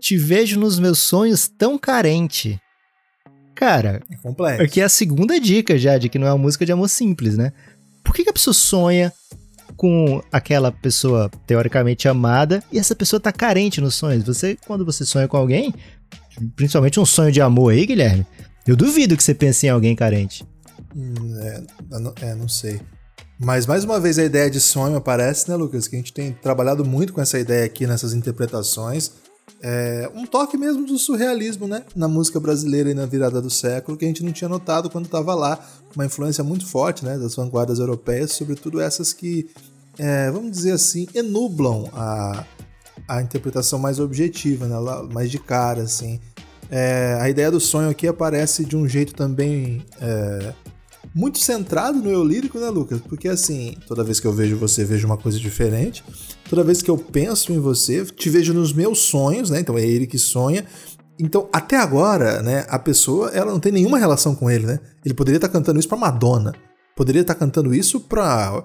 te 0.00 0.16
vejo 0.16 0.58
nos 0.58 0.78
meus 0.78 0.98
sonhos 0.98 1.48
tão 1.48 1.78
carente. 1.78 2.60
Cara, 3.54 4.00
é 4.10 4.16
complexo. 4.16 4.62
Aqui 4.62 4.80
é 4.80 4.84
a 4.84 4.88
segunda 4.88 5.40
dica 5.40 5.76
já 5.76 5.98
de 5.98 6.08
que 6.08 6.18
não 6.18 6.26
é 6.26 6.32
uma 6.32 6.38
música 6.38 6.64
de 6.64 6.72
amor 6.72 6.88
simples, 6.88 7.36
né? 7.36 7.52
Por 8.04 8.14
que, 8.14 8.22
que 8.22 8.30
a 8.30 8.32
pessoa 8.32 8.54
sonha 8.54 9.12
com 9.76 10.22
aquela 10.30 10.70
pessoa 10.70 11.30
teoricamente 11.46 12.08
amada 12.08 12.62
e 12.72 12.78
essa 12.78 12.94
pessoa 12.94 13.18
tá 13.18 13.32
carente 13.32 13.80
nos 13.80 13.96
sonhos? 13.96 14.24
Você, 14.24 14.56
quando 14.66 14.84
você 14.84 15.04
sonha 15.04 15.26
com 15.26 15.36
alguém, 15.36 15.74
principalmente 16.54 17.00
um 17.00 17.04
sonho 17.04 17.32
de 17.32 17.40
amor 17.40 17.72
aí, 17.72 17.84
Guilherme, 17.84 18.26
eu 18.66 18.76
duvido 18.76 19.16
que 19.16 19.22
você 19.22 19.34
pense 19.34 19.66
em 19.66 19.70
alguém 19.70 19.96
carente. 19.96 20.46
Hum, 20.94 21.14
é, 21.40 21.62
é, 22.26 22.34
não 22.34 22.48
sei. 22.48 22.80
Mas 23.38 23.66
mais 23.66 23.84
uma 23.84 24.00
vez 24.00 24.18
a 24.18 24.24
ideia 24.24 24.50
de 24.50 24.60
sonho 24.60 24.96
aparece, 24.96 25.48
né, 25.48 25.54
Lucas? 25.54 25.86
Que 25.86 25.94
a 25.94 25.98
gente 25.98 26.12
tem 26.12 26.32
trabalhado 26.32 26.84
muito 26.84 27.12
com 27.12 27.20
essa 27.20 27.38
ideia 27.38 27.64
aqui 27.64 27.86
nessas 27.86 28.12
interpretações. 28.12 29.12
É 29.62 30.10
um 30.12 30.26
toque 30.26 30.56
mesmo 30.56 30.84
do 30.84 30.98
surrealismo, 30.98 31.68
né? 31.68 31.84
Na 31.94 32.08
música 32.08 32.40
brasileira 32.40 32.90
e 32.90 32.94
na 32.94 33.06
virada 33.06 33.40
do 33.40 33.48
século, 33.48 33.96
que 33.96 34.04
a 34.04 34.08
gente 34.08 34.24
não 34.24 34.32
tinha 34.32 34.48
notado 34.48 34.90
quando 34.90 35.04
estava 35.04 35.34
lá. 35.34 35.58
Uma 35.94 36.04
influência 36.04 36.42
muito 36.42 36.66
forte, 36.66 37.04
né? 37.04 37.16
Das 37.16 37.36
vanguardas 37.36 37.78
europeias, 37.78 38.32
sobretudo 38.32 38.80
essas 38.80 39.12
que, 39.12 39.48
é, 39.96 40.30
vamos 40.32 40.50
dizer 40.50 40.72
assim, 40.72 41.06
enublam 41.14 41.88
a, 41.92 42.44
a 43.06 43.22
interpretação 43.22 43.78
mais 43.78 44.00
objetiva, 44.00 44.66
né? 44.66 44.76
Mais 45.12 45.30
de 45.30 45.38
cara, 45.38 45.82
assim. 45.82 46.20
É, 46.70 47.16
a 47.20 47.30
ideia 47.30 47.52
do 47.52 47.60
sonho 47.60 47.88
aqui 47.88 48.06
aparece 48.06 48.64
de 48.64 48.76
um 48.76 48.86
jeito 48.88 49.14
também 49.14 49.84
é, 50.00 50.52
muito 51.14 51.38
centrado 51.38 52.00
no 52.00 52.10
eu 52.10 52.24
lírico, 52.24 52.58
né, 52.58 52.68
Lucas? 52.68 53.00
Porque 53.00 53.28
assim, 53.28 53.76
toda 53.86 54.04
vez 54.04 54.20
que 54.20 54.26
eu 54.26 54.32
vejo 54.32 54.56
você, 54.56 54.84
vejo 54.84 55.06
uma 55.06 55.16
coisa 55.16 55.38
diferente. 55.38 56.04
Toda 56.48 56.64
vez 56.64 56.80
que 56.80 56.90
eu 56.90 56.96
penso 56.96 57.52
em 57.52 57.58
você, 57.58 58.04
te 58.04 58.28
vejo 58.30 58.54
nos 58.54 58.72
meus 58.72 59.00
sonhos, 59.00 59.50
né? 59.50 59.60
Então 59.60 59.76
é 59.76 59.84
ele 59.84 60.06
que 60.06 60.18
sonha. 60.18 60.64
Então, 61.20 61.48
até 61.52 61.76
agora, 61.76 62.40
né, 62.42 62.64
a 62.68 62.78
pessoa, 62.78 63.30
ela 63.30 63.50
não 63.50 63.58
tem 63.58 63.72
nenhuma 63.72 63.98
relação 63.98 64.34
com 64.34 64.48
ele, 64.48 64.66
né? 64.66 64.78
Ele 65.04 65.14
poderia 65.14 65.38
estar 65.38 65.48
tá 65.48 65.52
cantando 65.52 65.78
isso 65.78 65.88
para 65.88 65.98
Madonna. 65.98 66.54
Poderia 66.96 67.22
estar 67.22 67.34
tá 67.34 67.40
cantando 67.40 67.74
isso 67.74 68.00
para 68.00 68.62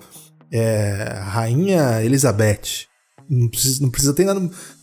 é, 0.52 1.20
Rainha 1.24 2.04
Elizabeth. 2.04 2.88
Não 3.28 3.48
precisa, 3.48 3.82
não 3.82 3.90
precisa 3.90 4.14
ter 4.14 4.26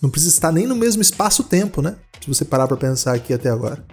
não 0.02 0.10
precisa 0.10 0.32
estar 0.32 0.50
nem 0.50 0.66
no 0.66 0.74
mesmo 0.74 1.00
espaço-tempo, 1.00 1.80
né? 1.80 1.96
Se 2.20 2.26
você 2.26 2.44
parar 2.44 2.66
para 2.66 2.76
pensar 2.76 3.14
aqui 3.14 3.32
até 3.32 3.48
agora. 3.48 3.84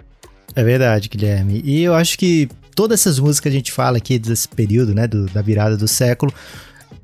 É 0.54 0.64
verdade, 0.64 1.08
Guilherme. 1.08 1.62
E 1.64 1.82
eu 1.82 1.94
acho 1.94 2.18
que 2.18 2.48
todas 2.78 3.00
essas 3.00 3.18
músicas 3.18 3.40
que 3.40 3.48
a 3.48 3.58
gente 3.58 3.72
fala 3.72 3.96
aqui 3.96 4.20
desse 4.20 4.46
período, 4.46 4.94
né, 4.94 5.08
do, 5.08 5.26
da 5.26 5.42
virada 5.42 5.76
do 5.76 5.88
século, 5.88 6.32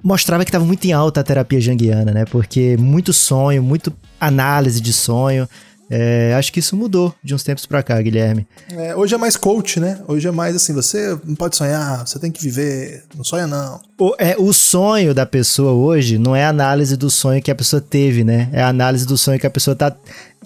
mostrava 0.00 0.44
que 0.44 0.48
estava 0.48 0.64
muito 0.64 0.84
em 0.84 0.92
alta 0.92 1.18
a 1.18 1.24
terapia 1.24 1.60
janguiana, 1.60 2.12
né? 2.12 2.24
Porque 2.26 2.76
muito 2.76 3.12
sonho, 3.12 3.60
muito 3.60 3.92
análise 4.20 4.80
de 4.80 4.92
sonho. 4.92 5.48
É, 5.90 6.32
acho 6.38 6.52
que 6.52 6.60
isso 6.60 6.76
mudou 6.76 7.12
de 7.24 7.34
uns 7.34 7.42
tempos 7.42 7.66
para 7.66 7.82
cá, 7.82 8.00
Guilherme. 8.00 8.46
É, 8.70 8.94
hoje 8.94 9.16
é 9.16 9.18
mais 9.18 9.36
coach, 9.36 9.80
né? 9.80 9.98
Hoje 10.06 10.28
é 10.28 10.30
mais 10.30 10.54
assim, 10.54 10.72
você 10.72 11.18
não 11.24 11.34
pode 11.34 11.56
sonhar, 11.56 12.06
você 12.06 12.20
tem 12.20 12.30
que 12.30 12.40
viver, 12.40 13.02
não 13.16 13.24
sonha 13.24 13.48
não. 13.48 13.80
O, 13.98 14.14
é, 14.16 14.36
o 14.38 14.52
sonho 14.52 15.12
da 15.12 15.26
pessoa 15.26 15.72
hoje 15.72 16.18
não 16.18 16.36
é 16.36 16.44
a 16.44 16.50
análise 16.50 16.96
do 16.96 17.10
sonho 17.10 17.42
que 17.42 17.50
a 17.50 17.54
pessoa 17.54 17.80
teve, 17.82 18.22
né? 18.22 18.48
É 18.52 18.62
a 18.62 18.68
análise 18.68 19.04
do 19.04 19.18
sonho 19.18 19.40
que 19.40 19.46
a 19.46 19.50
pessoa 19.50 19.74
tá, 19.74 19.92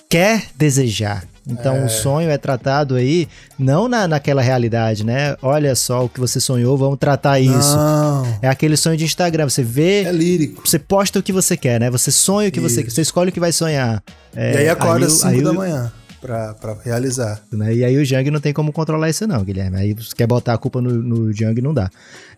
quer 0.08 0.47
desejar. 0.56 1.23
Então 1.49 1.76
é. 1.76 1.85
o 1.87 1.88
sonho 1.88 2.31
é 2.31 2.37
tratado 2.37 2.95
aí 2.95 3.26
não 3.59 3.88
na, 3.88 4.07
naquela 4.07 4.43
realidade, 4.43 5.05
né? 5.05 5.35
Olha 5.40 5.75
só 5.75 6.05
o 6.05 6.09
que 6.09 6.21
você 6.21 6.38
sonhou, 6.38 6.76
vamos 6.76 6.99
tratar 6.99 7.40
isso. 7.40 7.76
Não. 7.76 8.38
É 8.43 8.49
aquele 8.49 8.76
sonho 8.76 8.97
de 8.97 9.05
Instagram, 9.05 9.49
você 9.49 9.62
vê. 9.62 10.05
É 10.05 10.12
lírico. 10.12 10.69
Você 10.69 10.78
posta 10.78 11.19
o 11.19 11.23
que 11.23 11.33
você 11.33 11.57
quer, 11.57 11.81
né? 11.81 11.90
Você 11.90 12.12
sonha 12.12 12.50
o 12.50 12.52
que 12.52 12.59
isso. 12.59 12.69
você 12.69 12.83
quer, 12.83 12.90
você 12.90 13.00
escolhe 13.00 13.31
o 13.31 13.33
que 13.33 13.40
vai 13.40 13.50
sonhar. 13.50 14.02
É, 14.37 14.55
e 14.55 14.57
aí 14.59 14.69
acorda 14.69 15.07
às 15.07 15.12
5 15.12 15.43
da 15.43 15.52
manhã. 15.52 15.93
Pra, 16.21 16.52
pra 16.55 16.76
realizar. 16.85 17.40
Né? 17.52 17.76
E 17.76 17.85
aí 17.85 17.97
o 17.97 18.05
Jang 18.05 18.28
não 18.31 18.40
tem 18.40 18.52
como 18.52 18.73
controlar 18.73 19.09
isso 19.09 19.25
não, 19.26 19.43
Guilherme. 19.43 19.76
Aí 19.76 19.95
você 19.95 20.14
quer 20.14 20.26
botar 20.26 20.55
a 20.55 20.59
culpa 20.59 20.83
no, 20.83 20.90
no 20.90 21.33
Jang, 21.33 21.61
não 21.62 21.73
dá. 21.73 21.88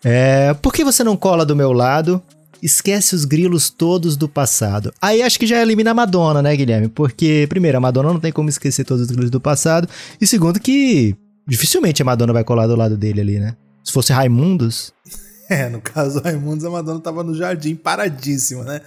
É, 0.04 0.54
por 0.54 0.72
que 0.72 0.84
você 0.84 1.02
não 1.02 1.16
cola 1.16 1.46
do 1.46 1.56
meu 1.56 1.72
lado 1.72 2.22
esquece 2.62 3.14
os 3.14 3.24
grilos 3.24 3.70
todos 3.70 4.16
do 4.16 4.28
passado. 4.28 4.92
Aí 5.00 5.22
acho 5.22 5.38
que 5.38 5.46
já 5.46 5.60
elimina 5.60 5.90
a 5.90 5.94
Madonna, 5.94 6.42
né, 6.42 6.54
Guilherme? 6.56 6.88
Porque, 6.88 7.46
primeiro, 7.48 7.78
a 7.78 7.80
Madonna 7.80 8.12
não 8.12 8.20
tem 8.20 8.32
como 8.32 8.48
esquecer 8.48 8.84
todos 8.84 9.02
os 9.02 9.10
grilos 9.10 9.30
do 9.30 9.40
passado. 9.40 9.88
E 10.20 10.26
segundo, 10.26 10.60
que 10.60 11.16
dificilmente 11.46 12.02
a 12.02 12.04
Madonna 12.04 12.32
vai 12.32 12.44
colar 12.44 12.66
do 12.66 12.76
lado 12.76 12.96
dele 12.96 13.20
ali, 13.20 13.38
né? 13.38 13.56
Se 13.84 13.92
fosse 13.92 14.12
Raimundos. 14.12 14.92
É, 15.52 15.68
no 15.68 15.80
caso 15.80 16.20
do 16.20 16.22
Raimundos, 16.22 16.64
a 16.64 16.70
Madonna 16.70 17.00
tava 17.00 17.24
no 17.24 17.34
jardim 17.34 17.74
paradíssima, 17.74 18.62
né? 18.62 18.80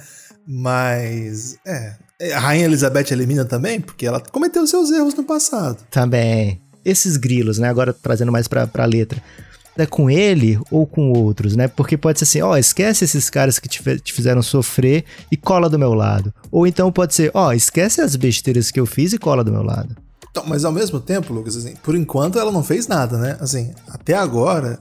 Mas, 0.47 1.57
é. 1.67 1.97
A 2.33 2.39
Rainha 2.39 2.63
Elizabeth 2.63 3.11
elimina 3.11 3.43
também, 3.43 3.81
porque 3.81 4.05
ela 4.05 4.21
cometeu 4.21 4.65
seus 4.65 4.89
erros 4.89 5.13
no 5.13 5.25
passado. 5.25 5.85
Também. 5.91 6.61
Esses 6.85 7.17
grilos, 7.17 7.57
né? 7.57 7.67
Agora 7.67 7.91
trazendo 7.91 8.31
mais 8.31 8.47
pra, 8.47 8.65
pra 8.65 8.85
letra 8.85 9.21
é 9.21 9.52
com 9.89 10.09
ele 10.09 10.59
ou 10.69 10.85
com 10.85 11.11
outros, 11.11 11.55
né? 11.55 11.67
Porque 11.67 11.97
pode 11.97 12.19
ser 12.19 12.25
assim, 12.25 12.41
ó, 12.41 12.51
oh, 12.51 12.57
esquece 12.57 13.03
esses 13.03 13.29
caras 13.29 13.57
que 13.57 13.67
te, 13.67 13.81
te, 13.99 14.13
fizeram 14.13 14.41
sofrer 14.41 15.03
e 15.31 15.37
cola 15.37 15.69
do 15.69 15.79
meu 15.79 15.93
lado. 15.93 16.33
Ou 16.51 16.67
então 16.67 16.91
pode 16.91 17.15
ser, 17.15 17.31
ó, 17.33 17.47
oh, 17.47 17.53
esquece 17.53 18.01
as 18.01 18.15
besteiras 18.15 18.69
que 18.69 18.79
eu 18.79 18.85
fiz 18.85 19.13
e 19.13 19.17
cola 19.17 19.43
do 19.43 19.51
meu 19.51 19.63
lado. 19.63 19.95
Então, 20.29 20.43
mas 20.47 20.65
ao 20.65 20.71
mesmo 20.71 20.99
tempo, 20.99 21.33
Lucas, 21.33 21.55
assim, 21.55 21.75
por 21.83 21.95
enquanto 21.95 22.39
ela 22.39 22.51
não 22.51 22.63
fez 22.63 22.87
nada, 22.87 23.17
né? 23.17 23.37
Assim, 23.39 23.71
até 23.87 24.13
agora 24.13 24.79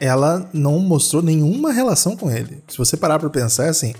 ela 0.00 0.48
não 0.52 0.78
mostrou 0.78 1.22
nenhuma 1.22 1.72
relação 1.72 2.16
com 2.16 2.30
ele. 2.30 2.62
Se 2.68 2.78
você 2.78 2.96
parar 2.96 3.18
pra 3.18 3.30
pensar, 3.30 3.68
assim, 3.68 3.94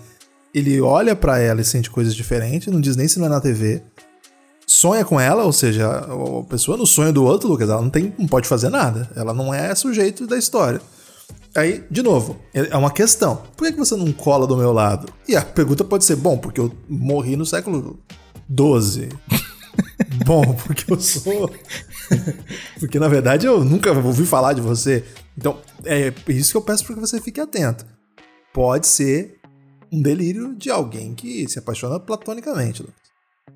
ele 0.54 0.80
olha 0.80 1.14
para 1.14 1.38
ela 1.38 1.60
e 1.60 1.64
sente 1.64 1.90
coisas 1.90 2.14
diferentes, 2.14 2.72
não 2.72 2.80
diz 2.80 2.96
nem 2.96 3.08
se 3.08 3.18
não 3.18 3.26
é 3.26 3.28
na 3.28 3.40
TV 3.40 3.82
sonha 4.68 5.02
com 5.02 5.18
ela, 5.18 5.44
ou 5.44 5.52
seja, 5.52 5.88
a 5.88 6.44
pessoa 6.44 6.76
no 6.76 6.86
sonho 6.86 7.12
do 7.12 7.24
outro, 7.24 7.48
Lucas, 7.48 7.68
ela 7.68 7.80
não, 7.80 7.88
tem, 7.88 8.14
não 8.18 8.26
pode 8.26 8.46
fazer 8.46 8.68
nada. 8.68 9.10
Ela 9.16 9.32
não 9.32 9.52
é 9.52 9.74
sujeito 9.74 10.26
da 10.26 10.36
história. 10.36 10.80
Aí, 11.56 11.82
de 11.90 12.02
novo, 12.02 12.36
é 12.52 12.76
uma 12.76 12.90
questão. 12.90 13.42
Por 13.56 13.66
que 13.66 13.76
você 13.76 13.96
não 13.96 14.12
cola 14.12 14.46
do 14.46 14.56
meu 14.56 14.72
lado? 14.72 15.12
E 15.26 15.34
a 15.34 15.42
pergunta 15.42 15.82
pode 15.82 16.04
ser: 16.04 16.16
bom, 16.16 16.36
porque 16.36 16.60
eu 16.60 16.70
morri 16.88 17.34
no 17.34 17.46
século 17.46 17.98
XII. 18.48 19.08
bom, 20.24 20.54
porque 20.66 20.92
eu 20.92 21.00
sou. 21.00 21.50
porque 22.78 22.98
na 22.98 23.08
verdade 23.08 23.46
eu 23.46 23.64
nunca 23.64 23.90
ouvi 23.90 24.26
falar 24.26 24.52
de 24.52 24.60
você. 24.60 25.04
Então, 25.36 25.58
é 25.84 26.12
isso 26.28 26.50
que 26.50 26.56
eu 26.56 26.62
peço 26.62 26.84
para 26.84 26.94
que 26.94 27.00
você 27.00 27.20
fique 27.20 27.40
atento. 27.40 27.86
Pode 28.52 28.86
ser 28.86 29.40
um 29.90 30.02
delírio 30.02 30.54
de 30.54 30.70
alguém 30.70 31.14
que 31.14 31.48
se 31.48 31.58
apaixona 31.58 31.98
platonicamente, 31.98 32.82
Lucas. 32.82 33.07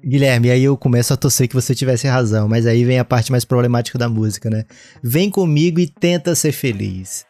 Guilherme, 0.05 0.51
aí 0.51 0.65
eu 0.65 0.77
começo 0.77 1.13
a 1.13 1.17
torcer 1.17 1.49
que 1.49 1.55
você 1.55 1.75
tivesse 1.75 2.07
razão, 2.07 2.49
mas 2.49 2.67
aí 2.67 2.85
vem 2.85 2.99
a 2.99 3.05
parte 3.05 3.31
mais 3.31 3.45
problemática 3.45 3.99
da 3.99 4.09
música, 4.09 4.51
né? 4.51 4.65
Vem 5.03 5.31
comigo 5.31 5.81
e 5.81 5.87
tenta 5.87 6.35
ser 6.35 6.53
feliz. 6.53 7.25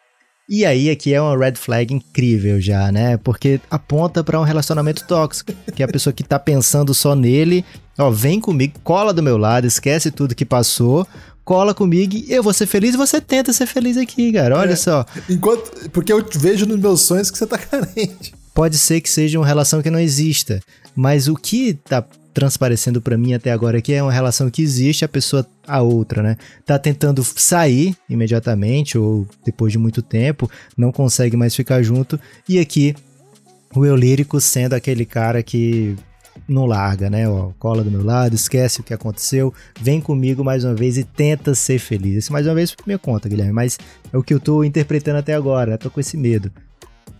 E 0.49 0.65
aí 0.67 0.91
aqui 0.91 1.15
é 1.15 1.21
uma 1.21 1.37
red 1.37 1.55
flag 1.55 1.95
incrível 1.95 2.61
já, 2.61 2.91
né? 2.93 3.17
Porque 3.17 3.61
aponta 3.71 4.23
para 4.25 4.41
um 4.41 4.45
relacionamento 4.45 5.07
tóxico, 5.07 5.53
que 5.75 5.83
é 5.83 5.87
a 5.87 5.89
pessoa 5.89 6.13
que 6.13 6.23
tá 6.23 6.39
pensando 6.39 6.93
só 6.93 7.15
nele, 7.15 7.65
ó, 7.99 8.11
vem 8.11 8.41
comigo, 8.41 8.79
cola 8.83 9.15
do 9.15 9.23
meu 9.23 9.39
lado, 9.39 9.67
esquece 9.67 10.11
tudo 10.11 10.35
que 10.35 10.45
passou, 10.45 11.07
cola 11.45 11.73
comigo 11.73 12.15
e 12.17 12.33
eu 12.33 12.43
vou 12.43 12.53
ser 12.53 12.67
feliz 12.67 12.95
e 12.95 12.99
você 12.99 13.21
tenta 13.21 13.53
ser 13.53 13.67
feliz 13.67 13.97
aqui, 13.97 14.33
cara. 14.33 14.59
Olha 14.59 14.73
é, 14.73 14.77
só. 14.77 15.07
Enquanto, 15.29 15.91
porque 15.91 16.13
eu 16.13 16.25
vejo 16.35 16.67
nos 16.67 16.79
meus 16.79 17.03
sonhos 17.03 17.31
que 17.31 17.39
você 17.39 17.47
tá 17.47 17.57
carente. 17.59 18.35
Pode 18.55 18.77
ser 18.77 19.01
que 19.01 19.09
seja 19.09 19.39
uma 19.39 19.47
relação 19.47 19.81
que 19.81 19.91
não 19.91 19.99
exista, 19.99 20.61
mas 20.95 21.29
o 21.29 21.35
que 21.35 21.75
tá 21.75 22.05
transparecendo 22.33 23.01
para 23.01 23.17
mim 23.17 23.35
até 23.35 23.51
agora 23.51 23.81
que 23.81 23.93
é 23.93 24.03
uma 24.03 24.13
relação 24.13 24.51
que 24.51 24.63
existe, 24.63 25.05
a 25.05 25.09
pessoa, 25.09 25.47
a 25.67 25.83
outra, 25.83 26.23
né? 26.23 26.37
Tá 26.65 26.79
tentando 26.79 27.23
sair 27.23 27.97
imediatamente 28.09 28.97
ou 28.97 29.27
depois 29.45 29.73
de 29.73 29.79
muito 29.79 30.03
tempo, 30.03 30.51
não 30.77 30.91
consegue 30.91 31.37
mais 31.37 31.55
ficar 31.55 31.83
junto. 31.83 32.19
E 32.49 32.59
aqui, 32.59 32.95
o 33.75 33.85
eu 33.85 33.97
lírico 33.97 34.41
sendo 34.41 34.75
aquele 34.75 35.05
cara 35.05 35.43
que 35.43 35.97
não 36.49 36.67
larga, 36.67 37.09
né? 37.11 37.29
Ó, 37.29 37.51
cola 37.59 37.85
do 37.85 37.91
meu 37.91 38.05
lado, 38.05 38.35
esquece 38.35 38.81
o 38.81 38.83
que 38.83 38.95
aconteceu, 38.95 39.53
vem 39.81 40.01
comigo 40.01 40.45
mais 40.45 40.65
uma 40.65 40.75
vez 40.75 40.97
e 40.97 41.05
tenta 41.05 41.55
ser 41.55 41.79
feliz. 41.79 42.29
Mais 42.29 42.47
uma 42.47 42.55
vez 42.55 42.75
por 42.75 42.87
minha 42.87 42.99
conta, 42.99 43.29
Guilherme, 43.29 43.53
mas 43.53 43.79
é 44.13 44.17
o 44.17 44.23
que 44.23 44.35
eu 44.35 44.41
tô 44.41 44.65
interpretando 44.65 45.17
até 45.17 45.35
agora, 45.35 45.79
tô 45.79 45.91
com 45.91 46.01
esse 46.01 46.17
medo. 46.17 46.51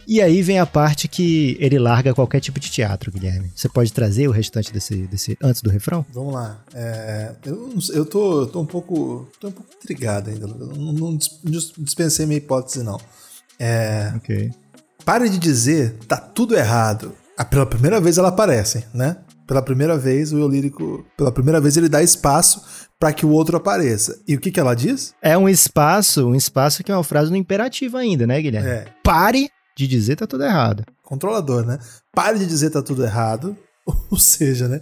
E 0.07 0.21
aí 0.21 0.43
vem 0.43 0.59
a 0.59 0.67
parte 0.67 1.09
que 1.09 1.57
ele 1.61 1.79
larga 1.79 2.15
qualquer 2.15 2.41
tipo 2.41 2.59
de 2.59 2.71
teatro, 2.71 3.11
Guilherme. 3.11 3.53
Você 3.55 3.69
pode 3.69 3.93
trazer 3.93 4.29
o 4.29 4.31
restante 4.31 4.73
desse, 4.73 5.07
desse 5.07 5.39
antes 5.43 5.63
do 5.63 5.71
refrão? 5.71 6.05
Vamos 6.13 6.35
lá. 6.35 6.63
É, 6.75 7.33
eu, 7.45 7.73
eu, 7.93 8.05
tô, 8.05 8.43
eu 8.43 8.47
tô 8.47 8.61
um 8.61 8.67
pouco. 8.67 9.29
tô 9.41 9.49
um 9.49 9.53
pouco 9.53 9.71
intrigado 9.77 10.31
ainda. 10.31 10.47
Não, 10.47 10.93
não 10.93 11.17
dispensei 11.17 12.27
minha 12.27 12.39
hipótese, 12.39 12.83
não. 12.83 13.01
É, 13.59 14.13
ok. 14.17 14.51
Pare 15.05 15.29
de 15.29 15.39
dizer, 15.39 15.97
tá 16.09 16.17
tudo 16.17 16.57
errado. 16.57 17.13
Ah, 17.37 17.45
pela 17.45 17.67
primeira 17.67 18.01
vez 18.01 18.19
ela 18.19 18.29
aparece, 18.29 18.85
né? 18.95 19.17
Pela 19.47 19.63
primeira 19.63 19.99
vez 19.99 20.33
o 20.33 20.39
eu 20.39 20.49
lírico, 20.49 21.05
pela 21.17 21.33
primeira 21.33 21.61
vez 21.61 21.77
ele 21.77 21.89
dá 21.89 22.03
espaço 22.03 22.63
para 22.99 23.13
que 23.13 23.27
o 23.27 23.31
outro 23.31 23.57
apareça. 23.57 24.21
E 24.29 24.37
o 24.37 24.41
que 24.41 24.51
que 24.51 24.61
ela 24.61 24.75
diz? 24.75 25.13
É 25.21 25.37
um 25.37 25.49
espaço, 25.49 26.27
um 26.29 26.35
espaço 26.35 26.85
que 26.85 26.93
é 26.93 26.95
uma 26.95 27.03
frase 27.03 27.31
no 27.31 27.37
imperativo 27.37 27.97
ainda, 27.97 28.27
né, 28.27 28.41
Guilherme? 28.41 28.69
É. 28.69 28.87
Pare 29.03 29.51
de 29.77 29.87
dizer 29.87 30.17
tá 30.17 30.27
tudo 30.27 30.45
errado. 30.45 30.85
Controlador, 31.03 31.65
né? 31.65 31.79
Pare 32.13 32.39
de 32.39 32.47
dizer 32.47 32.71
tá 32.71 32.83
tudo 32.83 33.05
errado. 33.05 33.57
Ou 34.11 34.19
seja, 34.19 34.69
né? 34.69 34.81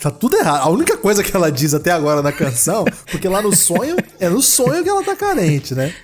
Tá 0.00 0.10
tudo 0.10 0.36
errado. 0.36 0.62
A 0.62 0.68
única 0.68 0.96
coisa 0.96 1.22
que 1.22 1.34
ela 1.34 1.50
diz 1.50 1.74
até 1.74 1.90
agora 1.90 2.22
na 2.22 2.32
canção, 2.32 2.84
porque 3.10 3.28
lá 3.28 3.40
no 3.40 3.54
sonho, 3.54 3.96
é 4.20 4.28
no 4.28 4.42
sonho 4.42 4.82
que 4.82 4.88
ela 4.88 5.02
tá 5.02 5.16
carente, 5.16 5.74
né? 5.74 5.94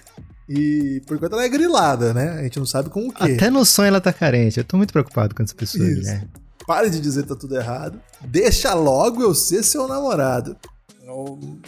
E 0.48 1.00
por 1.06 1.16
enquanto 1.16 1.34
ela 1.34 1.44
é 1.44 1.48
grilada, 1.48 2.12
né? 2.12 2.30
A 2.30 2.42
gente 2.42 2.58
não 2.58 2.66
sabe 2.66 2.90
com 2.90 3.06
o 3.06 3.12
quê. 3.12 3.34
Até 3.34 3.50
no 3.50 3.64
sonho 3.64 3.88
ela 3.88 4.00
tá 4.00 4.12
carente. 4.12 4.58
Eu 4.58 4.64
tô 4.64 4.76
muito 4.76 4.92
preocupado 4.92 5.34
com 5.34 5.42
essa 5.42 5.54
pessoa, 5.54 5.86
né? 5.86 6.26
Pare 6.66 6.90
de 6.90 7.00
dizer 7.00 7.24
tá 7.24 7.36
tudo 7.36 7.56
errado. 7.56 8.00
Deixa 8.20 8.74
logo 8.74 9.22
eu 9.22 9.34
ser 9.34 9.62
seu 9.62 9.86
namorado. 9.86 10.56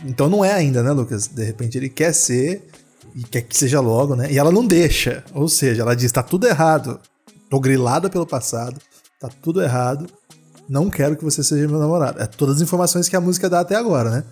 Então 0.04 0.28
não 0.28 0.44
é 0.44 0.52
ainda, 0.52 0.82
né, 0.82 0.90
Lucas? 0.90 1.28
De 1.28 1.44
repente 1.44 1.78
ele 1.78 1.88
quer 1.88 2.12
ser 2.12 2.68
e 3.14 3.22
quer 3.22 3.42
que 3.42 3.56
seja 3.56 3.80
logo, 3.80 4.16
né? 4.16 4.30
E 4.32 4.38
ela 4.38 4.50
não 4.50 4.66
deixa. 4.66 5.24
Ou 5.34 5.48
seja, 5.48 5.82
ela 5.82 5.94
diz: 5.94 6.10
tá 6.12 6.22
tudo 6.22 6.46
errado. 6.46 7.00
Tô 7.50 7.60
grilada 7.60 8.08
pelo 8.08 8.26
passado, 8.26 8.80
tá 9.20 9.28
tudo 9.28 9.62
errado. 9.62 10.06
Não 10.68 10.88
quero 10.88 11.16
que 11.16 11.24
você 11.24 11.42
seja 11.42 11.68
meu 11.68 11.78
namorado. 11.78 12.20
É 12.20 12.26
todas 12.26 12.56
as 12.56 12.62
informações 12.62 13.08
que 13.08 13.16
a 13.16 13.20
música 13.20 13.50
dá 13.50 13.60
até 13.60 13.76
agora, 13.76 14.10
né? 14.10 14.24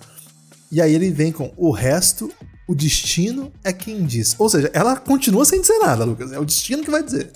E 0.73 0.81
aí 0.81 0.95
ele 0.95 1.11
vem 1.11 1.33
com 1.33 1.53
o 1.57 1.71
resto, 1.71 2.33
o 2.69 2.75
destino 2.75 3.53
é 3.65 3.73
quem 3.73 4.05
diz. 4.05 4.35
Ou 4.39 4.49
seja, 4.49 4.71
ela 4.73 4.97
continua 4.97 5.45
sem 5.45 5.61
dizer 5.61 5.79
nada, 5.81 6.05
Lucas. 6.05 6.33
É 6.33 6.39
o 6.39 6.45
destino 6.45 6.83
que 6.83 6.91
vai 6.91 7.03
dizer. 7.03 7.31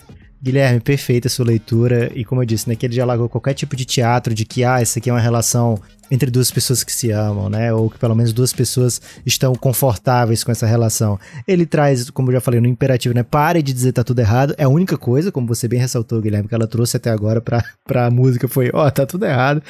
Guilherme, 0.44 0.78
perfeita 0.78 1.26
sua 1.30 1.46
leitura. 1.46 2.12
E 2.14 2.22
como 2.22 2.42
eu 2.42 2.44
disse, 2.44 2.68
né, 2.68 2.76
que 2.76 2.84
ele 2.84 2.94
já 2.94 3.06
largou 3.06 3.30
qualquer 3.30 3.54
tipo 3.54 3.74
de 3.74 3.86
teatro 3.86 4.34
de 4.34 4.44
que, 4.44 4.62
ah, 4.62 4.82
isso 4.82 4.98
aqui 4.98 5.08
é 5.08 5.12
uma 5.12 5.18
relação 5.18 5.80
entre 6.10 6.30
duas 6.30 6.50
pessoas 6.50 6.84
que 6.84 6.92
se 6.92 7.10
amam, 7.10 7.48
né? 7.48 7.72
Ou 7.72 7.88
que 7.88 7.98
pelo 7.98 8.14
menos 8.14 8.30
duas 8.30 8.52
pessoas 8.52 9.00
estão 9.24 9.54
confortáveis 9.54 10.44
com 10.44 10.52
essa 10.52 10.66
relação. 10.66 11.18
Ele 11.48 11.64
traz, 11.64 12.10
como 12.10 12.28
eu 12.28 12.34
já 12.34 12.40
falei, 12.42 12.60
no 12.60 12.66
imperativo, 12.66 13.14
né? 13.14 13.22
Pare 13.22 13.62
de 13.62 13.72
dizer 13.72 13.92
tá 13.92 14.04
tudo 14.04 14.18
errado. 14.18 14.54
É 14.58 14.64
a 14.64 14.68
única 14.68 14.98
coisa, 14.98 15.32
como 15.32 15.46
você 15.46 15.66
bem 15.66 15.80
ressaltou, 15.80 16.20
Guilherme, 16.20 16.46
que 16.46 16.54
ela 16.54 16.66
trouxe 16.66 16.98
até 16.98 17.08
agora 17.08 17.40
pra, 17.40 17.64
pra 17.82 18.10
música 18.10 18.46
foi: 18.46 18.70
ó, 18.74 18.86
oh, 18.86 18.90
tá 18.90 19.06
tudo 19.06 19.24
errado. 19.24 19.62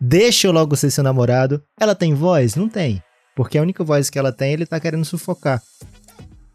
Deixa 0.00 0.46
eu 0.48 0.52
logo 0.52 0.74
ser 0.76 0.90
seu 0.90 1.04
namorado. 1.04 1.62
Ela 1.78 1.94
tem 1.94 2.14
voz? 2.14 2.56
Não 2.56 2.70
tem. 2.70 3.02
Porque 3.36 3.58
a 3.58 3.62
única 3.62 3.84
voz 3.84 4.08
que 4.08 4.18
ela 4.18 4.32
tem, 4.32 4.54
ele 4.54 4.64
tá 4.64 4.80
querendo 4.80 5.04
sufocar. 5.04 5.60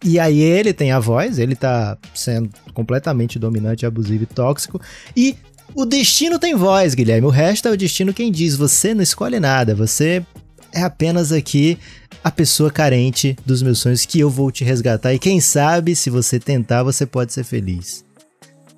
E 0.04 0.20
aí 0.20 0.40
ele 0.40 0.74
tem 0.74 0.92
a 0.92 1.00
voz, 1.00 1.40
ele 1.40 1.56
tá 1.56 1.98
sendo 2.14 2.50
completamente 2.74 3.40
dominante, 3.40 3.86
abusivo 3.86 4.24
e 4.24 4.28
tóxico. 4.28 4.80
E 5.16 5.36
o 5.74 5.86
destino 5.86 6.38
tem 6.38 6.56
voz, 6.56 6.94
Guilherme. 6.94 7.28
O 7.28 7.32
resto 7.32 7.68
é 7.68 7.72
o 7.72 7.78
destino 7.78 8.14
quem 8.14 8.32
diz. 8.32 8.56
Você 8.56 8.94
não 8.94 9.02
escolhe 9.02 9.40
nada. 9.40 9.74
Você 9.76 10.24
é 10.72 10.84
apenas 10.84 11.32
aqui 11.32 11.78
a 12.24 12.32
pessoa 12.32 12.70
carente 12.70 13.36
dos 13.46 13.62
meus 13.62 13.80
sonhos 13.80 14.06
que 14.06 14.20
eu 14.20 14.30
vou 14.30 14.52
te 14.52 14.64
resgatar. 14.64 15.14
E 15.14 15.20
quem 15.20 15.40
sabe, 15.40 15.96
se 15.96 16.10
você 16.10 16.40
tentar, 16.40 16.84
você 16.84 17.06
pode 17.06 17.34
ser 17.34 17.44
feliz. 17.44 18.06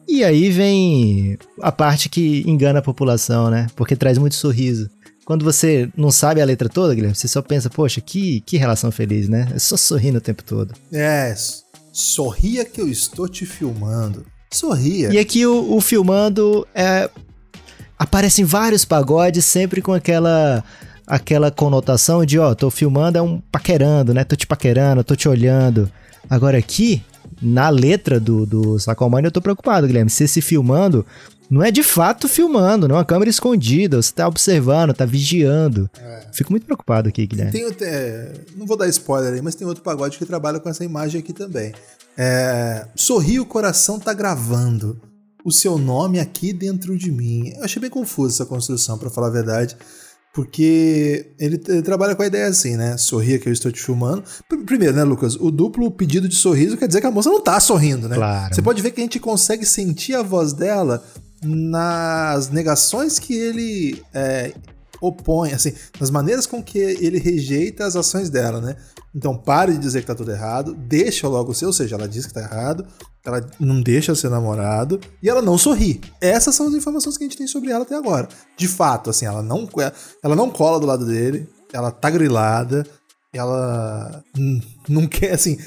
E 0.08 0.24
aí 0.24 0.50
vem 0.50 1.38
a 1.62 1.72
parte 1.72 2.10
que 2.10 2.44
engana 2.48 2.80
a 2.80 2.82
população, 2.82 3.50
né? 3.50 3.68
Porque 3.76 3.96
traz 3.96 4.18
muito 4.18 4.36
sorriso 4.36 4.90
quando 5.30 5.46
você 5.46 5.88
não 5.96 6.10
sabe 6.10 6.42
a 6.42 6.46
letra 6.46 6.68
toda, 6.68 6.96
Guilherme, 6.96 7.16
você 7.16 7.28
só 7.28 7.40
pensa, 7.40 7.70
poxa, 7.70 8.02
que, 8.02 8.42
que 8.42 8.58
relação 8.58 8.92
feliz, 8.92 9.30
né? 9.30 9.48
É 9.54 9.60
só 9.60 9.78
sorrindo 9.78 10.18
o 10.18 10.22
tempo 10.22 10.44
todo. 10.44 10.74
É, 10.92 11.36
sorria 11.94 12.66
que 12.66 12.82
eu 12.82 12.88
estou 12.88 13.30
te 13.30 13.46
filmando. 13.46 14.26
Sorria. 14.52 15.14
E 15.14 15.20
aqui 15.20 15.46
o, 15.46 15.76
o 15.76 15.80
filmando 15.82 16.68
é, 16.74 17.08
aparecem 17.96 18.44
vários 18.44 18.84
pagodes, 18.84 19.46
sempre 19.46 19.84
com 19.84 19.94
aquela 19.94 20.64
aquela 21.06 21.52
conotação 21.52 22.26
de, 22.26 22.40
ó, 22.40 22.56
tô 22.56 22.72
filmando 22.72 23.20
é 23.20 23.22
um 23.22 23.40
paquerando, 23.52 24.16
né? 24.16 24.24
Tô 24.24 24.36
te 24.36 24.48
paquerando, 24.48 25.04
tô 25.04 25.16
te 25.16 25.30
olhando. 25.30 25.92
Agora 26.28 26.58
aqui, 26.58 27.04
na 27.40 27.70
letra 27.70 28.20
do, 28.20 28.48
do 28.48 28.80
Sacomani, 28.80 29.28
eu 29.28 29.32
tô 29.32 29.44
preocupado, 29.44 29.86
Guilherme. 29.86 30.10
Se 30.10 30.24
esse 30.24 30.42
filmando 30.42 31.06
não 31.50 31.64
é 31.64 31.72
de 31.72 31.82
fato 31.82 32.28
filmando, 32.28 32.88
não 32.88 32.96
é 32.96 33.00
uma 33.00 33.06
câmera 33.06 33.30
escondida, 33.30 34.02
você 34.02 34.14
tá 34.14 34.28
observando, 34.28 34.94
tá 34.94 35.06
vigiando. 35.06 35.90
É. 36.00 36.28
Fico 36.32 36.52
muito 36.52 36.66
preocupado 36.66 37.10
aqui, 37.10 37.26
Guilherme. 37.26 37.52
Tem, 37.52 37.88
é, 37.88 38.34
não 38.56 38.66
vou 38.66 38.78
dar 38.78 38.88
spoiler 38.88 39.34
aí, 39.34 39.42
mas 39.42 39.56
tem 39.56 39.66
outro 39.66 39.84
pagode 39.84 40.18
que 40.18 40.26
trabalha 40.26 40.60
com 40.60 40.70
essa 40.70 40.86
imagem 40.86 41.20
aqui 41.20 41.34
também. 41.34 41.74
É, 42.16 42.86
sorri, 42.96 43.40
o 43.40 43.46
coração 43.46 44.00
tá 44.00 44.14
gravando. 44.14 45.02
o 45.44 45.52
seu 45.52 45.78
nome 45.78 46.20
aqui 46.20 46.54
dentro 46.54 46.98
de 46.98 47.12
mim. 47.12 47.54
Eu 47.56 47.64
achei 47.64 47.82
bem 47.82 47.90
confuso 47.90 48.36
essa 48.36 48.46
construção, 48.46 48.98
para 48.98 49.10
falar 49.10 49.28
a 49.28 49.32
verdade. 49.32 49.76
Porque 50.32 51.32
ele, 51.40 51.60
ele, 51.68 51.82
trabalha 51.82 52.16
com 52.16 52.22
a 52.22 52.28
ideia 52.28 52.48
assim, 52.48 52.76
né? 52.76 52.98
Sorria 52.98 53.40
que 53.40 53.50
eu 53.50 53.54
estou 53.54 53.72
te 53.72 53.82
filmando. 53.82 54.24
Primeiro, 54.66 54.96
né, 54.96 55.04
Lucas? 55.04 55.36
O 55.36 55.50
duplo 55.50 55.90
pedido 55.90 56.28
de 56.30 56.36
sorriso 56.36 56.78
quer 56.78 56.88
dizer 56.88 57.02
que 57.02 57.08
a 57.08 57.12
moça 57.12 57.30
não 57.30 57.42
tá 57.42 57.60
sorrindo, 57.60 58.08
né? 58.08 58.16
Claro. 58.16 58.54
Você 58.54 58.62
pode 58.62 58.82
ver 58.82 58.92
que 58.92 59.02
a 59.02 59.04
gente 59.04 59.20
consegue 59.20 59.66
sentir 59.66 60.14
a 60.14 60.22
voz 60.22 60.54
dela 60.54 61.04
nas 61.42 62.50
negações 62.50 63.20
que 63.20 63.34
ele 63.34 64.04
é, 64.14 64.54
opõe, 65.02 65.54
assim, 65.54 65.74
nas 66.00 66.10
maneiras 66.10 66.46
com 66.46 66.62
que 66.62 66.78
ele 66.78 67.20
rejeita 67.20 67.86
as 67.86 67.96
ações 67.96 68.30
dela, 68.30 68.60
né? 68.60 68.76
Então 69.16 69.36
pare 69.36 69.74
de 69.74 69.80
dizer 69.80 70.02
que 70.02 70.08
tá 70.08 70.16
tudo 70.16 70.32
errado, 70.32 70.76
deixa 70.76 71.28
logo 71.28 71.52
o 71.52 71.56
seu, 71.56 71.70
ou 71.70 71.74
seja, 71.74 71.96
ela 71.96 72.08
diz 72.08 72.26
que 72.26 72.34
tá 72.34 72.42
errado, 72.42 72.86
ela 73.26 73.46
não 73.60 73.82
deixa 73.82 74.14
ser 74.14 74.30
namorado 74.30 75.00
e 75.22 75.30
ela 75.30 75.42
não 75.42 75.58
sorri. 75.58 76.02
Essas 76.22 76.56
são 76.56 76.68
as 76.68 76.74
informações 76.74 77.18
que 77.18 77.24
a 77.24 77.28
gente 77.28 77.38
tem 77.38 77.48
sobre 77.48 77.72
ela 77.72 77.84
até 77.84 77.96
agora. 77.96 78.28
De 78.58 78.68
fato, 78.68 79.10
assim, 79.10 79.26
ela 79.26 79.42
não, 79.42 79.68
ela 80.24 80.36
não 80.36 80.50
cola 80.50 80.80
do 80.80 80.86
lado 80.86 81.06
dele, 81.06 81.48
ela 81.74 81.92
tá 81.92 82.10
grilada, 82.10 82.86
ela 83.34 84.24
não 84.88 85.08
quer, 85.08 85.34
assim, 85.34 85.58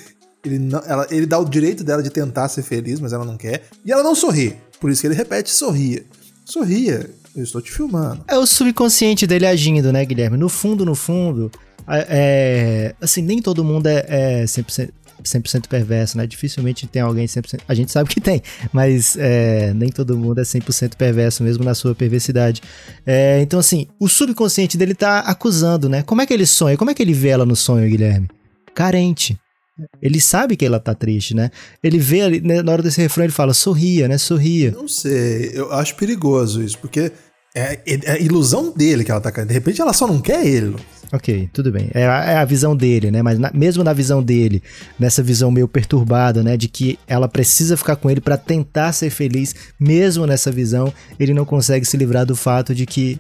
ele, 0.44 0.58
não, 0.58 0.80
ela, 0.80 1.06
ele 1.10 1.26
dá 1.26 1.38
o 1.38 1.44
direito 1.44 1.84
dela 1.84 2.02
de 2.02 2.10
tentar 2.10 2.48
ser 2.48 2.62
feliz, 2.62 3.00
mas 3.00 3.12
ela 3.12 3.24
não 3.24 3.36
quer, 3.36 3.64
e 3.84 3.92
ela 3.92 4.02
não 4.02 4.14
sorri. 4.14 4.56
Por 4.82 4.90
isso 4.90 5.00
que 5.00 5.06
ele 5.06 5.14
repete: 5.14 5.48
sorria. 5.48 6.02
Sorria, 6.44 7.08
eu 7.36 7.44
estou 7.44 7.62
te 7.62 7.70
filmando. 7.70 8.24
É 8.26 8.36
o 8.36 8.44
subconsciente 8.44 9.28
dele 9.28 9.46
agindo, 9.46 9.92
né, 9.92 10.04
Guilherme? 10.04 10.36
No 10.36 10.48
fundo, 10.48 10.84
no 10.84 10.96
fundo, 10.96 11.52
é, 11.88 12.92
assim, 13.00 13.22
nem 13.22 13.40
todo 13.40 13.62
mundo 13.62 13.86
é, 13.86 14.04
é 14.08 14.44
100%, 14.44 14.90
100% 15.22 15.68
perverso, 15.68 16.18
né? 16.18 16.26
Dificilmente 16.26 16.88
tem 16.88 17.00
alguém 17.00 17.26
100%. 17.26 17.60
A 17.68 17.74
gente 17.74 17.92
sabe 17.92 18.10
que 18.10 18.20
tem, 18.20 18.42
mas 18.72 19.16
é, 19.16 19.72
nem 19.72 19.88
todo 19.88 20.18
mundo 20.18 20.40
é 20.40 20.42
100% 20.42 20.96
perverso, 20.96 21.44
mesmo 21.44 21.62
na 21.62 21.76
sua 21.76 21.94
perversidade. 21.94 22.60
É, 23.06 23.40
então, 23.40 23.60
assim, 23.60 23.86
o 24.00 24.08
subconsciente 24.08 24.76
dele 24.76 24.96
tá 24.96 25.20
acusando, 25.20 25.88
né? 25.88 26.02
Como 26.02 26.20
é 26.20 26.26
que 26.26 26.34
ele 26.34 26.44
sonha? 26.44 26.76
Como 26.76 26.90
é 26.90 26.94
que 26.94 27.02
ele 27.02 27.14
vê 27.14 27.28
ela 27.28 27.46
no 27.46 27.54
sonho, 27.54 27.88
Guilherme? 27.88 28.28
Carente. 28.74 29.38
Ele 30.00 30.20
sabe 30.20 30.56
que 30.56 30.66
ela 30.66 30.78
tá 30.78 30.94
triste, 30.94 31.34
né? 31.34 31.50
Ele 31.82 31.98
vê 31.98 32.20
ali, 32.20 32.40
né, 32.40 32.62
na 32.62 32.72
hora 32.72 32.82
desse 32.82 33.00
refrão, 33.00 33.24
ele 33.24 33.32
fala, 33.32 33.54
sorria, 33.54 34.06
né? 34.06 34.18
Sorria. 34.18 34.70
Não 34.70 34.86
sei, 34.86 35.50
eu 35.54 35.72
acho 35.72 35.96
perigoso 35.96 36.62
isso, 36.62 36.78
porque 36.78 37.10
é, 37.54 37.80
é, 37.86 38.00
é 38.04 38.12
a 38.12 38.18
ilusão 38.18 38.72
dele 38.72 39.04
que 39.04 39.10
ela 39.10 39.20
tá 39.20 39.30
caindo. 39.30 39.48
De 39.48 39.54
repente 39.54 39.80
ela 39.80 39.92
só 39.92 40.06
não 40.06 40.20
quer 40.20 40.46
ele. 40.46 40.76
Ok, 41.12 41.50
tudo 41.52 41.70
bem. 41.70 41.90
É 41.92 42.06
a, 42.06 42.24
é 42.24 42.36
a 42.36 42.44
visão 42.44 42.74
dele, 42.74 43.10
né? 43.10 43.20
Mas 43.20 43.38
na, 43.38 43.50
mesmo 43.52 43.84
na 43.84 43.92
visão 43.92 44.22
dele, 44.22 44.62
nessa 44.98 45.22
visão 45.22 45.50
meio 45.50 45.68
perturbada, 45.68 46.42
né? 46.42 46.56
De 46.56 46.68
que 46.68 46.98
ela 47.06 47.28
precisa 47.28 47.76
ficar 47.76 47.96
com 47.96 48.10
ele 48.10 48.20
para 48.20 48.38
tentar 48.38 48.92
ser 48.92 49.10
feliz, 49.10 49.54
mesmo 49.78 50.26
nessa 50.26 50.50
visão, 50.50 50.92
ele 51.20 51.34
não 51.34 51.44
consegue 51.44 51.84
se 51.84 51.96
livrar 51.98 52.24
do 52.24 52.34
fato 52.34 52.74
de 52.74 52.86
que 52.86 53.18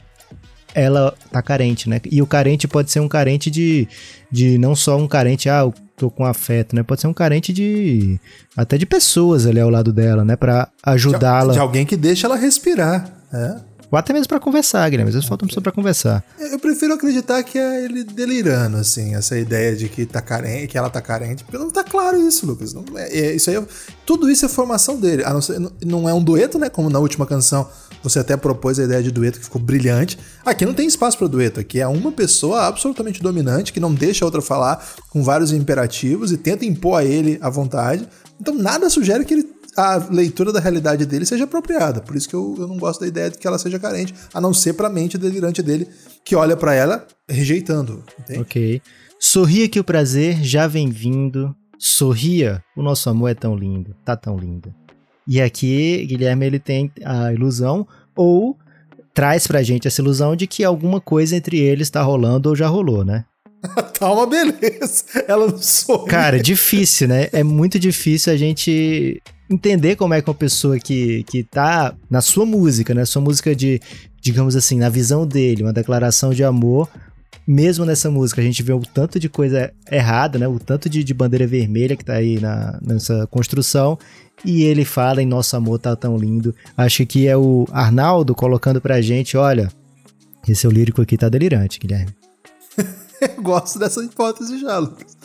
ela 0.74 1.14
tá 1.30 1.42
carente, 1.42 1.86
né? 1.88 2.00
E 2.10 2.22
o 2.22 2.26
carente 2.26 2.66
pode 2.66 2.90
ser 2.90 3.00
um 3.00 3.08
carente 3.08 3.50
de, 3.50 3.86
de 4.30 4.56
não 4.56 4.74
só 4.74 4.96
um 4.96 5.06
carente, 5.06 5.50
ah, 5.50 5.60
eu 5.60 5.74
tô 6.02 6.10
com 6.10 6.24
afeto, 6.24 6.74
né? 6.74 6.82
Pode 6.82 7.00
ser 7.00 7.06
um 7.06 7.14
carente 7.14 7.52
de 7.52 8.18
até 8.56 8.76
de 8.76 8.84
pessoas 8.84 9.46
ali 9.46 9.60
ao 9.60 9.70
lado 9.70 9.92
dela, 9.92 10.24
né? 10.24 10.34
Para 10.34 10.68
ajudá-la. 10.82 11.52
De, 11.52 11.52
de, 11.52 11.58
alguém 11.60 11.86
que 11.86 11.96
deixa 11.96 12.26
ela 12.26 12.36
respirar, 12.36 13.08
é. 13.32 13.56
Ou 13.88 13.98
até 13.98 14.12
mesmo 14.12 14.26
para 14.26 14.40
conversar, 14.40 14.88
Guilherme. 14.88 15.10
Às 15.10 15.14
vezes 15.14 15.28
falta 15.28 15.44
uma 15.44 15.48
pessoa 15.48 15.62
pra 15.62 15.70
conversar. 15.70 16.24
Eu 16.40 16.58
prefiro 16.58 16.94
acreditar 16.94 17.42
que 17.42 17.58
é 17.58 17.84
ele 17.84 18.02
delirando, 18.02 18.78
assim, 18.78 19.14
essa 19.14 19.38
ideia 19.38 19.76
de 19.76 19.86
que, 19.86 20.06
tá 20.06 20.22
carente, 20.22 20.68
que 20.68 20.78
ela 20.78 20.88
tá 20.88 21.02
carente. 21.02 21.44
Porque 21.44 21.58
não 21.58 21.70
tá 21.70 21.84
claro 21.84 22.18
isso, 22.26 22.46
Lucas. 22.46 22.72
Não, 22.72 22.82
é, 22.96 23.18
é 23.18 23.34
isso 23.34 23.50
aí, 23.50 23.56
é, 23.56 23.62
tudo 24.06 24.30
isso 24.30 24.46
é 24.46 24.48
formação 24.48 24.98
dele. 24.98 25.22
Não, 25.22 25.42
ser, 25.42 25.60
não 25.84 26.08
é 26.08 26.14
um 26.14 26.24
dueto, 26.24 26.58
né? 26.58 26.70
Como 26.70 26.88
na 26.88 26.98
última 26.98 27.26
canção 27.26 27.68
você 28.02 28.18
até 28.18 28.36
propôs 28.36 28.78
a 28.78 28.84
ideia 28.84 29.02
de 29.02 29.10
dueto 29.10 29.38
que 29.38 29.44
ficou 29.44 29.60
brilhante. 29.60 30.18
Aqui 30.44 30.64
não 30.64 30.74
tem 30.74 30.86
espaço 30.86 31.18
para 31.18 31.26
dueto. 31.26 31.60
Aqui 31.60 31.80
é 31.80 31.86
uma 31.86 32.12
pessoa 32.12 32.66
absolutamente 32.66 33.22
dominante 33.22 33.72
que 33.72 33.80
não 33.80 33.94
deixa 33.94 34.24
a 34.24 34.26
outra 34.26 34.42
falar 34.42 34.84
com 35.10 35.22
vários 35.22 35.52
imperativos 35.52 36.32
e 36.32 36.36
tenta 36.36 36.64
impor 36.64 37.00
a 37.00 37.04
ele 37.04 37.38
a 37.40 37.48
vontade. 37.48 38.08
Então 38.40 38.54
nada 38.54 38.90
sugere 38.90 39.24
que 39.24 39.34
ele 39.34 39.62
a 39.76 39.96
leitura 40.10 40.52
da 40.52 40.60
realidade 40.60 41.06
dele 41.06 41.24
seja 41.24 41.44
apropriada. 41.44 42.00
Por 42.00 42.14
isso 42.16 42.28
que 42.28 42.34
eu, 42.34 42.54
eu 42.58 42.68
não 42.68 42.76
gosto 42.76 43.00
da 43.00 43.06
ideia 43.06 43.30
de 43.30 43.38
que 43.38 43.46
ela 43.46 43.58
seja 43.58 43.78
carente, 43.78 44.14
a 44.32 44.40
não 44.40 44.52
ser 44.52 44.74
pra 44.74 44.88
mente 44.88 45.16
delirante 45.16 45.62
dele, 45.62 45.88
que 46.24 46.36
olha 46.36 46.56
para 46.56 46.74
ela 46.74 47.06
rejeitando. 47.28 48.04
Entende? 48.20 48.40
Ok. 48.40 48.82
Sorria 49.18 49.68
que 49.68 49.80
o 49.80 49.84
prazer 49.84 50.42
já 50.42 50.66
vem 50.66 50.90
vindo. 50.90 51.54
Sorria, 51.78 52.62
o 52.76 52.82
nosso 52.82 53.08
amor 53.08 53.28
é 53.28 53.34
tão 53.34 53.56
lindo, 53.56 53.94
tá 54.04 54.16
tão 54.16 54.36
lindo. 54.36 54.72
E 55.26 55.40
aqui, 55.40 56.04
Guilherme, 56.06 56.46
ele 56.46 56.58
tem 56.58 56.90
a 57.04 57.32
ilusão, 57.32 57.86
ou 58.16 58.56
traz 59.14 59.46
pra 59.46 59.62
gente 59.62 59.86
essa 59.86 60.00
ilusão 60.00 60.34
de 60.34 60.46
que 60.46 60.64
alguma 60.64 61.00
coisa 61.00 61.36
entre 61.36 61.58
eles 61.58 61.90
tá 61.90 62.02
rolando 62.02 62.48
ou 62.48 62.56
já 62.56 62.66
rolou, 62.66 63.04
né? 63.04 63.24
tá 63.98 64.12
uma 64.12 64.26
beleza. 64.26 65.04
Ela 65.28 65.46
não 65.46 65.58
sorri. 65.58 66.10
Cara, 66.10 66.40
difícil, 66.40 67.08
né? 67.08 67.28
É 67.32 67.42
muito 67.42 67.78
difícil 67.78 68.32
a 68.32 68.36
gente 68.36 69.22
entender 69.48 69.96
como 69.96 70.14
é 70.14 70.22
que 70.22 70.28
uma 70.28 70.34
pessoa 70.34 70.78
que, 70.78 71.22
que 71.24 71.44
tá 71.44 71.94
na 72.10 72.20
sua 72.20 72.44
música, 72.44 72.94
né? 72.94 73.04
Sua 73.04 73.22
música 73.22 73.54
de, 73.54 73.80
digamos 74.20 74.56
assim, 74.56 74.78
na 74.78 74.88
visão 74.88 75.26
dele, 75.26 75.62
uma 75.62 75.72
declaração 75.72 76.30
de 76.30 76.42
amor. 76.42 76.88
Mesmo 77.46 77.84
nessa 77.84 78.10
música, 78.10 78.40
a 78.40 78.44
gente 78.44 78.62
vê 78.62 78.72
o 78.72 78.80
tanto 78.80 79.18
de 79.18 79.28
coisa 79.28 79.72
errada, 79.90 80.38
né? 80.38 80.46
O 80.46 80.58
tanto 80.58 80.88
de, 80.88 81.02
de 81.02 81.12
bandeira 81.12 81.46
vermelha 81.46 81.96
que 81.96 82.04
tá 82.04 82.14
aí 82.14 82.38
na, 82.40 82.78
nessa 82.80 83.26
construção. 83.26 83.98
E 84.44 84.62
ele 84.62 84.84
fala 84.84 85.22
em 85.22 85.26
Nosso 85.26 85.56
Amor 85.56 85.78
Tá 85.78 85.94
Tão 85.96 86.16
Lindo. 86.16 86.54
Acho 86.76 87.04
que 87.04 87.26
é 87.26 87.36
o 87.36 87.66
Arnaldo 87.72 88.34
colocando 88.34 88.80
pra 88.80 89.00
gente, 89.00 89.36
olha, 89.36 89.70
esse 90.46 90.66
o 90.66 90.70
lírico 90.70 91.02
aqui 91.02 91.16
tá 91.16 91.28
delirante, 91.28 91.78
Guilherme. 91.78 92.12
Eu 93.20 93.42
gosto 93.42 93.78
dessa 93.78 94.02
hipótese 94.02 94.60
já, 94.60 94.78
Lucas. 94.78 95.16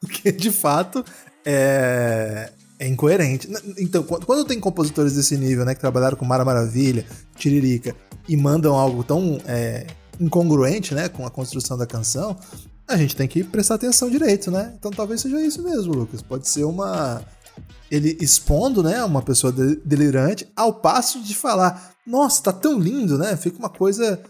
Porque, 0.00 0.32
de 0.32 0.50
fato, 0.50 1.04
é, 1.44 2.50
é 2.78 2.88
incoerente. 2.88 3.48
Então, 3.78 4.02
quando 4.02 4.44
tem 4.44 4.58
compositores 4.58 5.14
desse 5.14 5.36
nível, 5.36 5.64
né, 5.64 5.74
que 5.74 5.80
trabalharam 5.80 6.16
com 6.16 6.24
Mara 6.24 6.44
Maravilha, 6.44 7.04
Tiririca, 7.36 7.94
e 8.28 8.36
mandam 8.36 8.74
algo 8.74 9.04
tão 9.04 9.40
é, 9.46 9.86
incongruente, 10.20 10.94
né, 10.94 11.08
com 11.08 11.26
a 11.26 11.30
construção 11.30 11.76
da 11.76 11.86
canção, 11.86 12.36
a 12.86 12.96
gente 12.96 13.16
tem 13.16 13.26
que 13.26 13.42
prestar 13.42 13.76
atenção 13.76 14.10
direito, 14.10 14.50
né? 14.50 14.74
Então 14.78 14.90
talvez 14.90 15.20
seja 15.20 15.40
isso 15.40 15.62
mesmo, 15.62 15.94
Lucas. 15.94 16.20
Pode 16.22 16.48
ser 16.48 16.64
uma 16.64 17.22
ele 17.90 18.16
expondo, 18.20 18.82
né, 18.82 19.04
uma 19.04 19.22
pessoa 19.22 19.52
delirante 19.52 20.46
ao 20.56 20.74
passo 20.74 21.22
de 21.22 21.34
falar: 21.34 21.94
"Nossa, 22.06 22.42
tá 22.42 22.52
tão 22.52 22.78
lindo", 22.78 23.16
né? 23.16 23.36
Fica 23.36 23.58
uma 23.58 23.70
coisa 23.70 24.20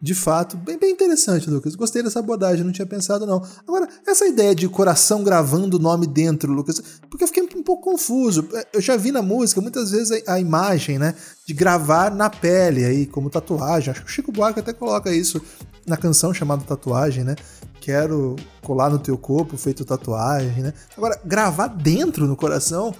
de 0.00 0.14
fato, 0.14 0.56
bem, 0.58 0.78
bem 0.78 0.92
interessante, 0.92 1.48
Lucas. 1.48 1.74
Gostei 1.74 2.02
dessa 2.02 2.18
abordagem, 2.18 2.64
não 2.64 2.72
tinha 2.72 2.86
pensado 2.86 3.26
não. 3.26 3.42
Agora, 3.66 3.88
essa 4.06 4.26
ideia 4.26 4.54
de 4.54 4.68
coração 4.68 5.24
gravando 5.24 5.78
o 5.78 5.80
nome 5.80 6.06
dentro, 6.06 6.52
Lucas, 6.52 6.82
porque 7.08 7.24
eu 7.24 7.28
fiquei 7.28 7.42
pouco 7.66 7.90
confuso. 7.90 8.48
Eu 8.72 8.80
já 8.80 8.96
vi 8.96 9.10
na 9.10 9.20
música 9.20 9.60
muitas 9.60 9.90
vezes 9.90 10.22
a, 10.26 10.34
a 10.34 10.40
imagem, 10.40 10.98
né, 10.98 11.14
de 11.44 11.52
gravar 11.52 12.14
na 12.14 12.30
pele 12.30 12.84
aí 12.84 13.06
como 13.06 13.28
tatuagem. 13.28 13.90
Acho 13.90 14.02
que 14.02 14.06
o 14.06 14.10
Chico 14.10 14.32
Buarque 14.32 14.60
até 14.60 14.72
coloca 14.72 15.12
isso 15.12 15.42
na 15.86 15.96
canção 15.96 16.32
chamada 16.32 16.64
Tatuagem, 16.64 17.22
né? 17.24 17.36
Quero 17.80 18.34
colar 18.62 18.90
no 18.90 18.98
teu 18.98 19.16
corpo 19.16 19.56
feito 19.56 19.84
tatuagem, 19.84 20.62
né? 20.62 20.72
Agora, 20.96 21.20
gravar 21.24 21.68
dentro 21.68 22.26
no 22.26 22.34
coração, 22.34 22.92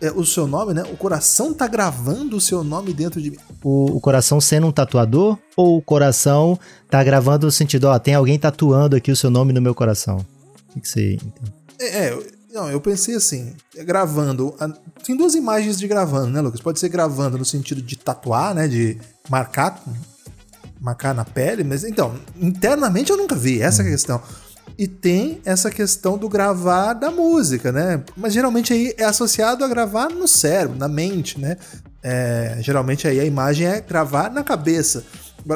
é, 0.00 0.10
o 0.10 0.24
seu 0.24 0.46
nome, 0.46 0.74
né? 0.74 0.82
O 0.92 0.96
coração 0.96 1.54
tá 1.54 1.66
gravando 1.66 2.36
o 2.36 2.40
seu 2.40 2.62
nome 2.62 2.92
dentro 2.92 3.22
de 3.22 3.30
mim. 3.30 3.38
O, 3.62 3.96
o, 3.96 4.00
coração 4.00 4.40
sendo 4.40 4.66
um 4.66 4.72
tatuador 4.72 5.38
ou 5.56 5.78
o 5.78 5.82
coração 5.82 6.58
tá 6.90 7.02
gravando 7.02 7.46
no 7.46 7.52
sentido, 7.52 7.84
ó, 7.84 7.98
tem 7.98 8.14
alguém 8.14 8.38
tatuando 8.38 8.96
aqui 8.96 9.10
o 9.10 9.16
seu 9.16 9.30
nome 9.30 9.52
no 9.52 9.62
meu 9.62 9.74
coração? 9.74 10.24
O 10.76 10.80
que, 10.80 10.86
você 10.86 11.14
entende? 11.14 11.52
É, 11.80 12.08
é, 12.08 12.18
não, 12.52 12.70
eu 12.70 12.80
pensei 12.80 13.14
assim, 13.14 13.54
é 13.76 13.84
gravando. 13.84 14.54
Tem 15.04 15.16
duas 15.16 15.34
imagens 15.34 15.78
de 15.78 15.86
gravando, 15.86 16.30
né, 16.30 16.40
Lucas? 16.40 16.60
Pode 16.60 16.80
ser 16.80 16.88
gravando 16.88 17.36
no 17.36 17.44
sentido 17.44 17.82
de 17.82 17.96
tatuar, 17.96 18.54
né? 18.54 18.66
De 18.66 18.98
marcar, 19.28 19.82
marcar 20.80 21.14
na 21.14 21.24
pele, 21.24 21.62
mas 21.62 21.84
então, 21.84 22.14
internamente 22.40 23.10
eu 23.10 23.16
nunca 23.16 23.34
vi, 23.34 23.60
essa 23.60 23.82
hum. 23.82 23.86
é 23.86 23.88
a 23.88 23.92
questão. 23.92 24.22
E 24.78 24.86
tem 24.86 25.40
essa 25.44 25.70
questão 25.70 26.16
do 26.16 26.28
gravar 26.28 26.94
da 26.94 27.10
música, 27.10 27.72
né? 27.72 28.02
Mas 28.16 28.32
geralmente 28.32 28.72
aí 28.72 28.94
é 28.96 29.04
associado 29.04 29.64
a 29.64 29.68
gravar 29.68 30.08
no 30.08 30.28
cérebro, 30.28 30.78
na 30.78 30.88
mente, 30.88 31.38
né? 31.38 31.56
É, 32.02 32.58
geralmente 32.60 33.06
aí 33.08 33.18
a 33.18 33.24
imagem 33.24 33.66
é 33.66 33.80
gravar 33.80 34.30
na 34.30 34.44
cabeça. 34.44 35.04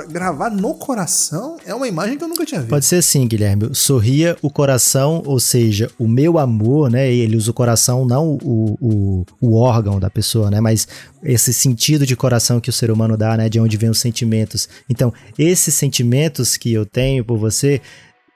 Gravar 0.08 0.48
no 0.48 0.74
coração 0.74 1.58
é 1.66 1.74
uma 1.74 1.86
imagem 1.86 2.16
que 2.16 2.24
eu 2.24 2.28
nunca 2.28 2.46
tinha 2.46 2.60
visto. 2.60 2.70
Pode 2.70 2.86
ser 2.86 2.96
assim, 2.96 3.28
Guilherme. 3.28 3.74
Sorria 3.74 4.38
o 4.40 4.48
coração, 4.48 5.22
ou 5.26 5.38
seja, 5.38 5.90
o 5.98 6.08
meu 6.08 6.38
amor, 6.38 6.90
né? 6.90 7.12
Ele 7.12 7.36
usa 7.36 7.50
o 7.50 7.54
coração, 7.54 8.06
não 8.06 8.38
o, 8.42 8.78
o, 8.80 9.26
o 9.38 9.54
órgão 9.54 10.00
da 10.00 10.08
pessoa, 10.08 10.50
né? 10.50 10.62
Mas 10.62 10.88
esse 11.22 11.52
sentido 11.52 12.06
de 12.06 12.16
coração 12.16 12.58
que 12.58 12.70
o 12.70 12.72
ser 12.72 12.90
humano 12.90 13.18
dá, 13.18 13.36
né? 13.36 13.50
De 13.50 13.60
onde 13.60 13.76
vem 13.76 13.90
os 13.90 14.00
sentimentos. 14.00 14.66
Então, 14.88 15.12
esses 15.38 15.74
sentimentos 15.74 16.56
que 16.56 16.72
eu 16.72 16.86
tenho 16.86 17.22
por 17.22 17.36
você 17.36 17.82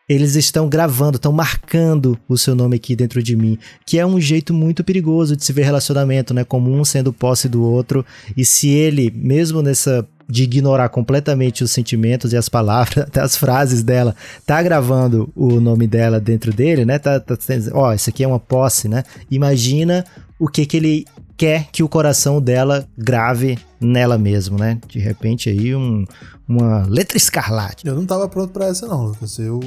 eles 0.08 0.36
estão 0.36 0.68
gravando, 0.68 1.16
estão 1.16 1.32
marcando 1.32 2.18
o 2.28 2.38
seu 2.38 2.54
nome 2.54 2.76
aqui 2.76 2.94
dentro 2.94 3.22
de 3.22 3.34
mim, 3.34 3.58
que 3.84 3.98
é 3.98 4.06
um 4.06 4.20
jeito 4.20 4.54
muito 4.54 4.84
perigoso 4.84 5.36
de 5.36 5.44
se 5.44 5.52
ver 5.52 5.64
relacionamento, 5.64 6.32
né? 6.32 6.44
Como 6.44 6.72
um 6.72 6.84
sendo 6.84 7.12
posse 7.12 7.48
do 7.48 7.62
outro, 7.62 8.06
e 8.36 8.44
se 8.44 8.68
ele, 8.68 9.12
mesmo 9.14 9.62
nessa 9.62 10.06
de 10.28 10.42
ignorar 10.42 10.88
completamente 10.88 11.62
os 11.62 11.70
sentimentos 11.70 12.32
e 12.32 12.36
as 12.36 12.48
palavras, 12.48 12.98
até 13.06 13.20
as 13.20 13.36
frases 13.36 13.82
dela, 13.82 14.14
tá 14.44 14.60
gravando 14.62 15.30
o 15.34 15.60
nome 15.60 15.86
dela 15.86 16.20
dentro 16.20 16.52
dele, 16.52 16.84
né? 16.84 16.98
Tá, 16.98 17.20
tá 17.20 17.36
ó, 17.72 17.92
isso 17.92 18.10
aqui 18.10 18.24
é 18.24 18.28
uma 18.28 18.40
posse, 18.40 18.88
né? 18.88 19.04
Imagina 19.30 20.04
o 20.38 20.48
que 20.48 20.66
que 20.66 20.76
ele 20.76 21.06
quer 21.36 21.66
que 21.70 21.82
o 21.82 21.88
coração 21.88 22.40
dela 22.40 22.86
grave 22.96 23.58
nela 23.80 24.16
mesmo, 24.16 24.58
né? 24.58 24.78
De 24.88 24.98
repente 24.98 25.48
aí 25.48 25.74
um, 25.74 26.04
uma 26.48 26.86
letra 26.86 27.16
escarlate. 27.16 27.86
Eu 27.86 27.94
não 27.94 28.06
tava 28.06 28.28
pronto 28.28 28.52
para 28.52 28.66
essa 28.66 28.86
não, 28.86 29.06
Lucas. 29.06 29.38
Eu 29.38 29.60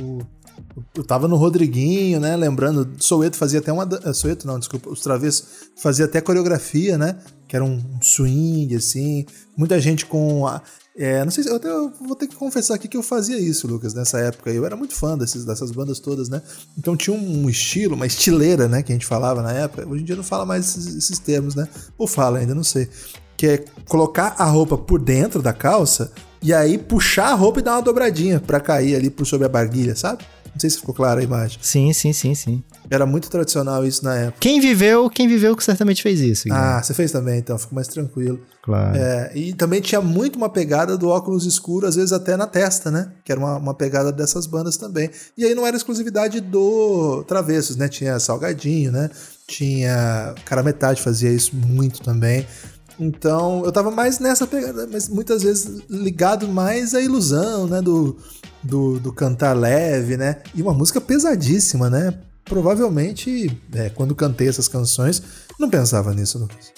eu 0.96 1.04
tava 1.04 1.28
no 1.28 1.36
Rodriguinho, 1.36 2.20
né? 2.20 2.36
Lembrando, 2.36 2.90
Soueto 3.00 3.38
fazia 3.38 3.60
até 3.60 3.72
uma. 3.72 3.88
Eh, 4.04 4.14
Soueto 4.14 4.48
não, 4.48 4.60
desculpa. 4.60 4.90
Os 4.90 5.02
Travessos 5.02 5.46
fazia 5.78 6.06
até 6.06 6.22
coreografia, 6.22 6.98
né? 6.98 7.18
Que 7.48 7.56
era 7.56 7.66
um 7.66 7.82
swing, 8.02 8.76
assim. 8.76 9.26
Muita 9.58 9.80
gente 9.80 10.06
com. 10.06 10.46
É, 10.98 11.24
não 11.24 11.32
sei 11.32 11.44
se. 11.44 11.50
Eu, 11.50 11.56
até, 11.56 11.70
vou 12.02 12.16
ter 12.16 12.28
que 12.28 12.36
confessar 12.36 12.76
aqui 12.76 12.88
que 12.88 12.98
eu 12.98 13.04
fazia 13.04 13.40
isso, 13.40 13.68
Lucas, 13.68 13.94
nessa 13.94 14.20
época. 14.20 14.52
Eu 14.52 14.66
era 14.66 14.76
muito 14.76 14.94
fã 14.94 15.18
desses, 15.18 15.46
dessas 15.46 15.72
bandas 15.72 16.00
todas, 16.00 16.30
né? 16.30 16.42
Então 16.78 16.96
tinha 16.96 17.16
um 17.16 17.50
estilo, 17.50 17.96
uma 17.96 18.06
estileira, 18.06 18.68
né? 18.68 18.84
Que 18.84 18.92
a 18.92 18.96
gente 18.96 19.06
falava 19.06 19.42
na 19.42 19.52
época. 19.52 19.88
Hoje 19.88 20.02
em 20.02 20.06
dia 20.06 20.16
não 20.16 20.24
fala 20.24 20.46
mais 20.46 20.70
esses, 20.70 20.96
esses 20.96 21.20
termos, 21.20 21.56
né? 21.56 21.68
Ou 21.98 22.08
fala 22.08 22.40
ainda, 22.40 22.56
não 22.56 22.64
sei. 22.64 22.90
Que 23.38 23.48
é 23.48 23.66
colocar 23.88 24.36
a 24.38 24.46
roupa 24.46 24.78
por 24.78 25.00
dentro 25.00 25.42
da 25.42 25.54
calça 25.54 26.12
e 26.42 26.54
aí 26.54 26.78
puxar 26.78 27.30
a 27.30 27.34
roupa 27.34 27.60
e 27.60 27.64
dar 27.64 27.74
uma 27.74 27.82
dobradinha 27.82 28.40
para 28.40 28.60
cair 28.60 28.96
ali 28.96 29.10
por 29.10 29.26
sobre 29.26 29.46
a 29.46 29.50
barguilha, 29.50 29.96
sabe? 29.96 30.24
Não 30.54 30.60
sei 30.60 30.70
se 30.70 30.80
ficou 30.80 30.96
clara 30.96 31.22
a 31.22 31.24
imagem. 31.24 31.60
Sim, 31.62 31.94
sim, 31.94 32.12
sim, 32.12 32.34
sim. 32.34 32.64
Era 32.90 33.06
muito 33.06 33.30
tradicional 33.30 33.86
isso 33.86 34.04
na 34.04 34.16
época. 34.16 34.38
Quem 34.40 34.60
viveu, 34.60 35.10
quem 35.10 35.28
viveu 35.28 35.56
que 35.56 35.64
certamente 35.64 36.02
fez 36.02 36.20
isso. 36.20 36.46
Guilherme. 36.46 36.66
Ah, 36.66 36.82
você 36.82 36.94
fez 36.94 37.12
também, 37.12 37.38
então, 37.40 37.58
ficou 37.58 37.76
mais 37.76 37.88
tranquilo. 37.88 38.40
Claro. 38.64 38.98
É, 38.98 39.32
e 39.36 39.54
também 39.54 39.80
tinha 39.80 40.02
muito 40.02 40.38
uma 40.38 40.50
pegada 40.50 40.98
do 40.98 41.08
óculos 41.08 41.46
escuro, 41.46 41.86
às 41.86 41.96
vezes 41.96 42.12
até 42.12 42.36
na 42.36 42.48
testa, 42.48 42.90
né? 42.90 43.12
Que 43.24 43.32
era 43.32 43.40
uma, 43.40 43.58
uma 43.58 43.74
pegada 43.74 44.12
dessas 44.12 44.48
bandas 44.48 44.76
também. 44.76 45.10
E 45.38 45.46
aí 45.46 45.54
não 45.54 45.68
era 45.68 45.78
exclusividade 45.78 46.42
do 46.42 47.24
Travessos, 47.28 47.76
né? 47.76 47.88
Tinha 47.88 48.20
Salgadinho, 48.20 48.92
né? 48.92 49.10
Tinha. 49.48 50.34
Cara 50.46 50.64
Metade 50.64 51.02
fazia 51.02 51.30
isso 51.30 51.56
muito 51.56 52.02
também. 52.02 52.46
Então, 53.00 53.64
eu 53.64 53.72
tava 53.72 53.90
mais 53.90 54.20
nessa 54.20 54.46
pegada, 54.46 54.88
mas 54.92 55.08
muitas 55.08 55.42
vezes 55.44 55.82
ligado 55.90 56.48
mais 56.48 56.94
à 56.94 57.02
ilusão, 57.02 57.68
né? 57.68 57.82
Do, 57.82 58.18
do, 58.62 59.00
do 59.00 59.14
cantar 59.14 59.54
leve, 59.56 60.18
né? 60.18 60.38
E 60.54 60.62
uma 60.62 60.74
música 60.74 61.00
pesadíssima, 61.00 61.90
né? 61.90 62.14
Provavelmente, 62.44 63.58
é, 63.74 63.90
quando 63.90 64.16
cantei 64.16 64.50
essas 64.50 64.68
canções, 64.68 65.22
não 65.60 65.70
pensava 65.70 66.14
nisso, 66.14 66.40
Lucas. 66.40 66.74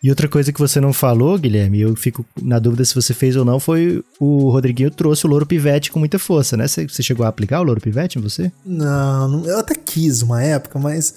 E 0.00 0.10
outra 0.10 0.28
coisa 0.28 0.52
que 0.52 0.60
você 0.60 0.80
não 0.80 0.92
falou, 0.92 1.36
Guilherme, 1.36 1.80
eu 1.80 1.96
fico 1.96 2.24
na 2.40 2.60
dúvida 2.60 2.84
se 2.84 2.94
você 2.94 3.12
fez 3.12 3.34
ou 3.34 3.44
não, 3.44 3.58
foi 3.58 4.04
o 4.20 4.48
Rodriguinho 4.48 4.92
trouxe 4.92 5.26
o 5.26 5.28
Louro 5.28 5.44
Pivete 5.44 5.90
com 5.90 5.98
muita 5.98 6.20
força, 6.20 6.56
né? 6.56 6.68
Você, 6.68 6.86
você 6.86 7.02
chegou 7.02 7.26
a 7.26 7.28
aplicar 7.28 7.60
o 7.60 7.64
Louro 7.64 7.80
Pivete 7.80 8.16
em 8.16 8.22
você? 8.22 8.52
Não, 8.64 9.26
não, 9.26 9.44
eu 9.44 9.58
até 9.58 9.74
quis 9.74 10.22
uma 10.22 10.40
época, 10.40 10.78
mas 10.78 11.14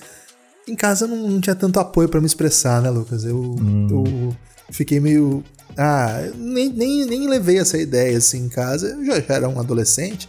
em 0.71 0.75
casa 0.75 1.07
não, 1.07 1.29
não 1.29 1.41
tinha 1.41 1.55
tanto 1.55 1.79
apoio 1.79 2.09
para 2.09 2.19
me 2.19 2.25
expressar, 2.25 2.81
né, 2.81 2.89
Lucas? 2.89 3.23
Eu, 3.23 3.37
hum. 3.37 3.87
eu 3.89 4.35
fiquei 4.71 4.99
meio. 4.99 5.43
Ah, 5.77 6.29
nem, 6.35 6.69
nem, 6.69 7.05
nem 7.05 7.27
levei 7.27 7.59
essa 7.59 7.77
ideia 7.77 8.17
assim 8.17 8.45
em 8.45 8.49
casa. 8.49 8.87
Eu 8.87 9.05
já, 9.05 9.19
já 9.19 9.35
era 9.35 9.49
um 9.49 9.59
adolescente, 9.59 10.27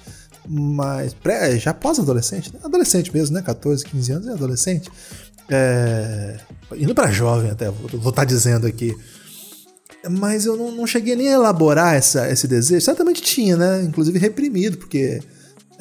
mas. 0.49 1.15
Pré, 1.15 1.59
já 1.59 1.73
pós-adolescente, 1.73 2.53
né? 2.53 2.61
adolescente 2.63 3.13
mesmo, 3.13 3.35
né? 3.35 3.43
14, 3.43 3.85
15 3.85 4.13
anos 4.13 4.29
é 4.29 4.33
adolescente. 4.33 4.91
É, 5.49 6.39
indo 6.77 6.95
para 6.95 7.11
jovem 7.11 7.51
até, 7.51 7.71
vou 7.71 7.87
estar 7.99 8.13
tá 8.13 8.25
dizendo 8.25 8.67
aqui. 8.67 8.97
Mas 10.11 10.47
eu 10.47 10.57
não, 10.57 10.73
não 10.73 10.87
cheguei 10.87 11.15
nem 11.15 11.29
a 11.29 11.35
elaborar 11.35 11.95
essa, 11.95 12.29
esse 12.31 12.49
desejo. 12.49 12.85
Certamente 12.85 13.23
tinha, 13.23 13.57
né? 13.57 13.83
Inclusive 13.83 14.19
reprimido, 14.19 14.77
porque 14.77 15.21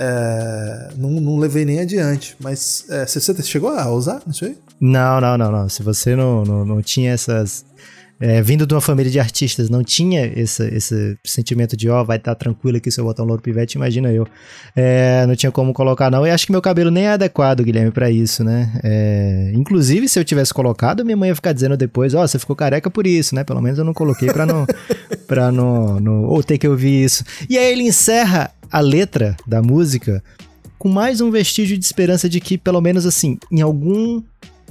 é, 0.03 0.89
não, 0.97 1.11
não, 1.11 1.37
levei 1.37 1.63
nem 1.63 1.79
adiante. 1.79 2.35
Mas 2.39 2.85
é, 2.89 3.05
você, 3.05 3.43
chegou 3.43 3.69
a 3.69 3.87
usar 3.91 4.19
isso 4.27 4.45
aí? 4.45 4.57
Não, 4.79 5.21
não, 5.21 5.37
não, 5.37 5.51
não. 5.51 5.69
Se 5.69 5.83
você 5.83 6.15
não, 6.15 6.43
não, 6.43 6.65
não 6.65 6.81
tinha 6.81 7.11
essas. 7.11 7.63
É, 8.19 8.39
vindo 8.39 8.67
de 8.67 8.73
uma 8.73 8.81
família 8.81 9.11
de 9.11 9.19
artistas, 9.19 9.67
não 9.67 9.83
tinha 9.83 10.27
esse, 10.27 10.63
esse 10.69 11.17
sentimento 11.25 11.75
de, 11.75 11.89
ó, 11.89 12.01
oh, 12.01 12.05
vai 12.05 12.17
estar 12.17 12.35
tá 12.35 12.39
tranquilo 12.39 12.77
aqui 12.77 12.91
se 12.91 13.01
eu 13.01 13.05
botar 13.05 13.23
um 13.23 13.25
louro 13.25 13.41
pivete, 13.41 13.77
imagina 13.77 14.11
eu. 14.11 14.27
É, 14.75 15.25
não 15.25 15.35
tinha 15.35 15.51
como 15.51 15.73
colocar, 15.73 16.11
não. 16.11 16.25
E 16.25 16.29
acho 16.29 16.45
que 16.45 16.51
meu 16.51 16.61
cabelo 16.61 16.91
nem 16.91 17.05
é 17.05 17.13
adequado, 17.13 17.63
Guilherme, 17.63 17.91
para 17.91 18.11
isso, 18.11 18.43
né? 18.43 18.79
É, 18.83 19.51
inclusive, 19.55 20.07
se 20.07 20.19
eu 20.19 20.23
tivesse 20.23 20.53
colocado, 20.53 21.03
minha 21.03 21.17
mãe 21.17 21.29
ia 21.29 21.35
ficar 21.35 21.51
dizendo 21.51 21.75
depois, 21.75 22.13
ó, 22.13 22.23
oh, 22.23 22.27
você 22.27 22.37
ficou 22.37 22.55
careca 22.55 22.91
por 22.91 23.07
isso, 23.07 23.33
né? 23.33 23.43
Pelo 23.43 23.61
menos 23.61 23.79
eu 23.79 23.85
não 23.85 23.93
coloquei 23.93 24.31
pra 24.31 24.45
não. 24.45 24.67
pra 25.27 25.51
não, 25.51 25.99
não 25.99 26.23
ou 26.25 26.43
ter 26.43 26.59
que 26.59 26.67
ouvir 26.67 27.03
isso. 27.03 27.23
E 27.49 27.57
aí 27.57 27.71
ele 27.71 27.83
encerra 27.83 28.51
a 28.71 28.79
letra 28.79 29.35
da 29.45 29.61
música 29.61 30.23
com 30.79 30.89
mais 30.89 31.21
um 31.21 31.29
vestígio 31.29 31.77
de 31.77 31.85
esperança 31.85 32.27
de 32.27 32.39
que, 32.39 32.57
pelo 32.57 32.81
menos 32.81 33.05
assim, 33.05 33.37
em 33.51 33.61
algum 33.61 34.23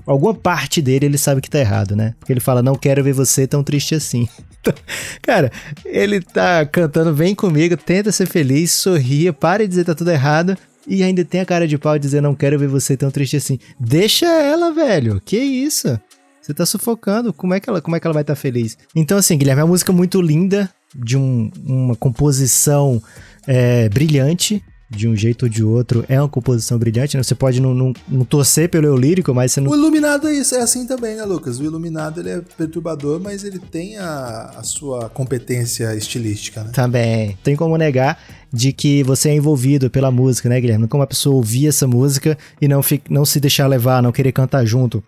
alguma 0.06 0.34
parte 0.34 0.82
dele 0.82 1.06
ele 1.06 1.18
sabe 1.18 1.40
que 1.40 1.50
tá 1.50 1.58
errado, 1.58 1.94
né? 1.94 2.14
Porque 2.18 2.32
ele 2.32 2.40
fala, 2.40 2.62
não 2.62 2.74
quero 2.74 3.04
ver 3.04 3.12
você 3.12 3.46
tão 3.46 3.62
triste 3.62 3.94
assim. 3.94 4.28
Cara, 5.22 5.52
ele 5.84 6.20
tá 6.20 6.66
cantando 6.66 7.14
Vem 7.14 7.34
comigo, 7.34 7.76
tenta 7.76 8.10
ser 8.10 8.26
feliz, 8.26 8.72
sorria, 8.72 9.32
para 9.32 9.62
de 9.62 9.68
dizer 9.68 9.84
tá 9.84 9.94
tudo 9.94 10.10
errado. 10.10 10.56
E 10.86 11.02
ainda 11.02 11.24
tem 11.24 11.42
a 11.42 11.46
cara 11.46 11.68
de 11.68 11.76
pau 11.76 11.96
de 11.98 12.02
dizer 12.02 12.22
não 12.22 12.34
quero 12.34 12.58
ver 12.58 12.66
você 12.66 12.96
tão 12.96 13.10
triste 13.10 13.36
assim. 13.36 13.58
Deixa 13.78 14.26
ela, 14.26 14.72
velho. 14.72 15.20
Que 15.24 15.36
isso? 15.36 16.00
Você 16.40 16.54
tá 16.54 16.64
sufocando. 16.64 17.32
Como 17.32 17.54
é 17.54 17.60
que 17.60 17.68
ela, 17.68 17.80
como 17.80 17.94
é 17.94 18.00
que 18.00 18.06
ela 18.06 18.14
vai 18.14 18.22
estar 18.22 18.34
tá 18.34 18.40
feliz? 18.40 18.76
Então, 18.96 19.18
assim, 19.18 19.36
Guilherme, 19.36 19.60
é 19.60 19.64
uma 19.64 19.70
música 19.70 19.92
muito 19.92 20.20
linda, 20.20 20.68
de 20.94 21.16
um, 21.16 21.50
uma 21.64 21.94
composição 21.94 23.00
é, 23.46 23.88
brilhante, 23.88 24.62
de 24.90 25.07
um 25.07 25.14
jeito 25.14 25.44
ou 25.44 25.48
de 25.48 25.62
outro, 25.62 26.05
é 26.09 26.20
uma 26.20 26.29
composição 26.29 26.76
brilhante, 26.76 27.16
né? 27.16 27.22
Você 27.22 27.35
pode 27.35 27.61
não, 27.61 27.72
não, 27.72 27.92
não 28.09 28.24
torcer 28.24 28.68
pelo 28.68 28.87
eu 28.87 28.96
lírico, 28.96 29.33
mas 29.33 29.53
você 29.53 29.61
não... 29.61 29.70
O 29.70 29.74
Iluminado 29.74 30.26
é 30.26 30.35
isso, 30.35 30.57
é 30.57 30.61
assim 30.61 30.85
também, 30.85 31.14
né, 31.14 31.24
Lucas? 31.24 31.61
O 31.61 31.64
Iluminado, 31.64 32.18
ele 32.18 32.31
é 32.31 32.42
perturbador, 32.57 33.20
mas 33.20 33.44
ele 33.44 33.61
tem 33.61 33.96
a, 33.98 34.50
a 34.57 34.62
sua 34.64 35.09
competência 35.09 35.94
estilística, 35.94 36.64
né? 36.64 36.72
Também. 36.72 37.38
Tem 37.44 37.55
como 37.55 37.76
negar 37.76 38.18
de 38.53 38.72
que 38.72 39.05
você 39.05 39.29
é 39.29 39.35
envolvido 39.35 39.88
pela 39.88 40.11
música, 40.11 40.48
né, 40.48 40.61
Guilherme? 40.61 40.88
Como 40.88 41.05
a 41.05 41.07
pessoa 41.07 41.37
ouvir 41.37 41.68
essa 41.68 41.87
música 41.87 42.37
e 42.61 42.66
não, 42.66 42.83
fica, 42.83 43.05
não 43.09 43.24
se 43.24 43.38
deixar 43.38 43.68
levar, 43.68 44.03
não 44.03 44.11
querer 44.11 44.33
cantar 44.33 44.64
junto, 44.64 45.05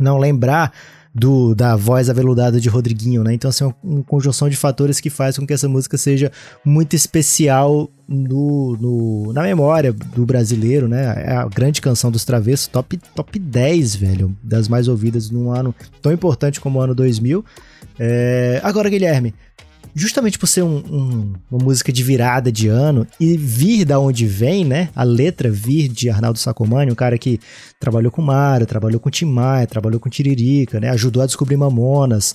não 0.00 0.18
lembrar 0.18 0.72
do, 1.14 1.54
da 1.54 1.76
voz 1.76 2.08
aveludada 2.08 2.58
de 2.58 2.68
Rodriguinho, 2.68 3.22
né? 3.22 3.34
Então, 3.34 3.48
assim, 3.50 3.64
é 3.64 3.74
uma, 3.82 4.02
conjunção 4.02 4.48
de 4.48 4.56
fatores 4.56 4.98
que 4.98 5.10
faz 5.10 5.36
com 5.36 5.46
que 5.46 5.52
essa 5.52 5.68
música 5.68 5.98
seja 5.98 6.32
muito 6.64 6.96
especial 6.96 7.90
no, 8.08 8.76
no, 8.80 9.32
na 9.32 9.42
memória 9.42 9.92
do 9.92 10.24
brasileiro, 10.24 10.88
né? 10.88 11.24
É 11.26 11.36
a 11.36 11.46
grande 11.46 11.82
canção 11.82 12.10
dos 12.10 12.24
Travessos, 12.24 12.66
top, 12.66 12.98
top 13.14 13.38
10, 13.38 13.96
velho, 13.96 14.36
das 14.42 14.68
mais 14.68 14.88
ouvidas 14.88 15.30
num 15.30 15.50
ano 15.50 15.74
tão 16.00 16.12
importante 16.12 16.60
como 16.60 16.78
o 16.78 16.82
ano 16.82 16.94
2000. 16.94 17.44
É... 17.98 18.60
Agora, 18.62 18.88
Guilherme, 18.88 19.34
justamente 19.94 20.38
por 20.38 20.46
ser 20.46 20.62
um, 20.62 20.76
um, 20.76 21.32
uma 21.50 21.64
música 21.64 21.92
de 21.92 22.02
virada 22.02 22.50
de 22.50 22.68
ano 22.68 23.06
e 23.18 23.36
vir 23.36 23.84
da 23.84 23.98
onde 23.98 24.26
vem, 24.26 24.64
né? 24.64 24.88
A 24.94 25.02
letra 25.02 25.50
vir 25.50 25.88
de 25.88 26.08
Arnaldo 26.08 26.38
Sacomani, 26.38 26.90
um 26.90 26.96
cara 26.96 27.18
que 27.18 27.40
trabalhou 27.78 28.10
com 28.10 28.22
Mara, 28.22 28.66
trabalhou 28.66 29.00
com 29.00 29.10
Tim 29.10 29.26
Maia, 29.26 29.66
trabalhou 29.66 30.00
com 30.00 30.08
Tiririca, 30.08 30.80
né? 30.80 30.90
Ajudou 30.90 31.22
a 31.22 31.26
descobrir 31.26 31.56
Mamonas. 31.56 32.34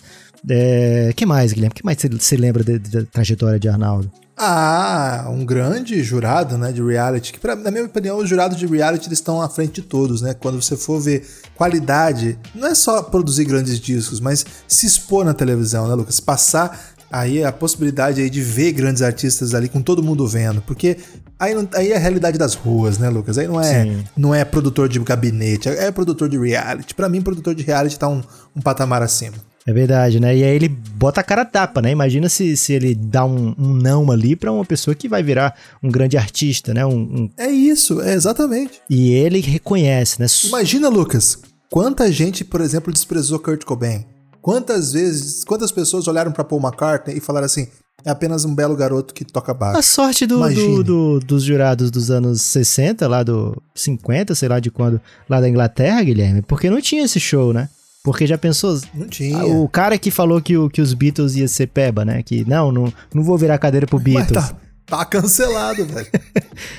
É, 0.50 1.12
que 1.16 1.26
mais, 1.26 1.52
Guilherme? 1.52 1.74
que 1.74 1.86
mais 1.86 1.98
você 1.98 2.38
lembra 2.38 2.64
da 2.64 3.04
trajetória 3.12 3.60
de 3.60 3.68
Arnaldo? 3.68 4.12
Ah, 4.40 5.26
um 5.32 5.44
grande 5.44 6.04
jurado, 6.04 6.60
né, 6.60 6.72
de 6.72 6.80
reality, 6.80 7.34
que 7.34 7.40
pra, 7.40 7.56
na 7.56 7.72
minha 7.72 7.86
opinião 7.86 8.20
os 8.20 8.30
jurados 8.30 8.56
de 8.56 8.68
reality 8.68 9.08
eles 9.08 9.18
estão 9.18 9.42
à 9.42 9.50
frente 9.50 9.82
de 9.82 9.82
todos, 9.82 10.22
né? 10.22 10.36
Quando 10.36 10.62
você 10.62 10.78
for 10.78 11.00
ver 11.00 11.28
qualidade, 11.56 12.38
não 12.54 12.68
é 12.68 12.76
só 12.76 13.02
produzir 13.02 13.46
grandes 13.46 13.80
discos, 13.80 14.20
mas 14.20 14.46
se 14.68 14.86
expor 14.86 15.26
na 15.26 15.34
televisão, 15.34 15.88
né, 15.88 15.96
Lucas? 15.96 16.20
Passar 16.20 16.97
aí 17.12 17.44
a 17.44 17.52
possibilidade 17.52 18.22
aí 18.22 18.30
de 18.30 18.42
ver 18.42 18.72
grandes 18.72 19.02
artistas 19.02 19.54
ali 19.54 19.70
com 19.70 19.82
todo 19.82 20.04
mundo 20.04 20.28
vendo, 20.28 20.62
porque 20.62 20.98
aí, 21.40 21.54
não, 21.54 21.68
aí 21.74 21.92
é 21.92 21.96
a 21.96 22.00
realidade 22.00 22.38
das 22.38 22.54
ruas, 22.54 22.98
né, 22.98 23.10
Lucas? 23.10 23.38
Aí 23.38 23.48
não 23.48 23.62
é, 23.62 24.04
não 24.16 24.36
é 24.36 24.44
produtor 24.44 24.90
de 24.90 25.00
gabinete, 25.00 25.70
é, 25.70 25.92
produtor 25.92 26.30
de 26.30 26.38
reality. 26.38 26.94
Para 26.94 27.10
mim, 27.10 27.22
produtor 27.22 27.56
de 27.56 27.64
reality 27.64 27.98
tá 27.98 28.08
um, 28.08 28.22
um 28.56 28.62
patamar 28.62 29.02
acima. 29.02 29.36
É 29.68 29.74
verdade, 29.74 30.18
né? 30.18 30.34
E 30.34 30.46
aí 30.46 30.56
ele 30.56 30.70
bota 30.70 31.20
a 31.20 31.24
cara 31.24 31.42
a 31.42 31.46
tapa, 31.46 31.82
né? 31.82 31.92
Imagina 31.92 32.30
se, 32.30 32.56
se 32.56 32.72
ele 32.72 32.96
dá 32.96 33.26
um, 33.26 33.54
um 33.58 33.74
não 33.74 34.10
ali 34.10 34.34
para 34.34 34.50
uma 34.50 34.64
pessoa 34.64 34.96
que 34.96 35.10
vai 35.10 35.22
virar 35.22 35.54
um 35.84 35.92
grande 35.92 36.16
artista, 36.16 36.74
né? 36.74 36.86
Um, 36.86 37.00
um... 37.00 37.30
É 37.38 37.50
isso, 37.50 38.00
é 38.02 38.14
exatamente. 38.14 38.80
E 38.90 39.12
ele 39.12 39.42
reconhece, 39.42 40.22
né? 40.22 40.28
Imagina, 40.46 40.88
Lucas, 40.88 41.40
quanta 41.70 42.10
gente, 42.10 42.46
por 42.46 42.62
exemplo, 42.62 42.94
desprezou 42.94 43.40
Kurt 43.40 43.66
Cobain. 43.66 44.06
Quantas 44.48 44.94
vezes, 44.94 45.44
quantas 45.44 45.74
pessoas 45.74 46.08
olharam 46.08 46.32
para 46.32 46.42
Paul 46.42 46.62
McCartney 46.62 47.18
e 47.18 47.20
falaram 47.20 47.48
assim: 47.48 47.68
é 48.06 48.10
apenas 48.10 48.46
um 48.46 48.56
belo 48.56 48.78
garoto 48.78 49.14
que 49.14 49.26
toca 49.26 49.54
baixo. 49.54 49.78
A 49.78 49.82
sorte 49.82 50.26
do, 50.26 50.40
do, 50.48 50.84
do, 50.86 51.20
dos 51.20 51.44
jurados 51.44 51.92
dos 51.92 52.10
anos 52.10 52.44
60, 52.44 53.06
lá 53.10 53.24
do 53.24 53.62
50, 53.76 54.34
sei 54.36 54.48
lá 54.48 54.62
de 54.62 54.72
quando, 54.72 55.02
lá 55.28 55.42
da 55.42 55.50
Inglaterra, 55.50 56.02
Guilherme, 56.02 56.42
porque 56.42 56.70
não 56.70 56.80
tinha 56.80 57.04
esse 57.04 57.20
show, 57.20 57.52
né? 57.52 57.68
Porque 58.06 58.26
já 58.26 58.38
pensou? 58.38 58.80
Não 58.94 59.10
tinha. 59.10 59.46
O 59.46 59.68
cara 59.68 59.98
que 59.98 60.10
falou 60.10 60.42
que, 60.42 60.56
o, 60.56 60.70
que 60.70 60.80
os 60.80 60.94
Beatles 60.94 61.36
ia 61.36 61.50
ser 61.50 61.68
peba, 61.68 62.06
né? 62.06 62.24
Que 62.24 62.48
não, 62.48 62.72
não, 62.72 62.94
não 63.14 63.24
vou 63.24 63.38
virar 63.38 63.58
cadeira 63.58 63.86
pro 63.86 64.00
Beatles. 64.00 64.32
Mas 64.32 64.50
tá, 64.50 64.58
tá 64.86 65.04
cancelado, 65.04 65.84
velho. 65.92 66.08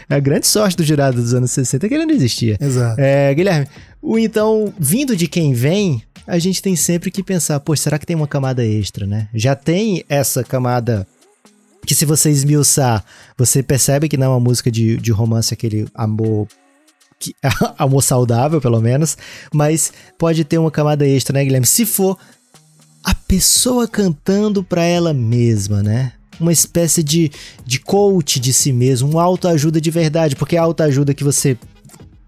a 0.08 0.18
grande 0.18 0.46
sorte 0.46 0.74
do 0.74 0.84
jurado 0.84 1.20
dos 1.20 1.34
anos 1.34 1.50
60 1.50 1.84
é 1.84 1.88
que 1.90 1.94
ele 1.94 2.06
não 2.06 2.14
existia. 2.14 2.56
Exato. 2.58 2.98
É, 2.98 3.34
Guilherme, 3.34 3.68
o 4.00 4.18
então, 4.18 4.72
vindo 4.78 5.14
de 5.14 5.28
quem 5.28 5.52
vem, 5.52 6.02
a 6.28 6.38
gente 6.38 6.60
tem 6.60 6.76
sempre 6.76 7.10
que 7.10 7.22
pensar, 7.22 7.58
pô, 7.58 7.74
será 7.74 7.98
que 7.98 8.04
tem 8.04 8.14
uma 8.14 8.28
camada 8.28 8.64
extra, 8.64 9.06
né? 9.06 9.28
Já 9.32 9.56
tem 9.56 10.04
essa 10.10 10.44
camada 10.44 11.06
que 11.86 11.94
se 11.94 12.04
você 12.04 12.28
esmiuçar, 12.28 13.02
você 13.36 13.62
percebe 13.62 14.10
que 14.10 14.18
não 14.18 14.26
é 14.26 14.28
uma 14.28 14.40
música 14.40 14.70
de, 14.70 14.98
de 14.98 15.10
romance, 15.10 15.54
aquele 15.54 15.88
amor 15.94 16.46
que, 17.18 17.34
amor 17.78 18.02
saudável, 18.02 18.60
pelo 18.60 18.78
menos, 18.78 19.16
mas 19.50 19.90
pode 20.18 20.44
ter 20.44 20.58
uma 20.58 20.70
camada 20.70 21.06
extra, 21.06 21.32
né, 21.32 21.42
Guilherme? 21.42 21.66
Se 21.66 21.86
for 21.86 22.18
a 23.02 23.14
pessoa 23.14 23.88
cantando 23.88 24.62
para 24.62 24.84
ela 24.84 25.14
mesma, 25.14 25.82
né? 25.82 26.12
Uma 26.38 26.52
espécie 26.52 27.02
de, 27.02 27.32
de 27.64 27.80
coach 27.80 28.38
de 28.38 28.52
si 28.52 28.70
mesmo, 28.70 29.14
um 29.14 29.18
autoajuda 29.18 29.80
de 29.80 29.90
verdade, 29.90 30.36
porque 30.36 30.58
a 30.58 30.62
autoajuda 30.62 31.14
que 31.14 31.24
você 31.24 31.56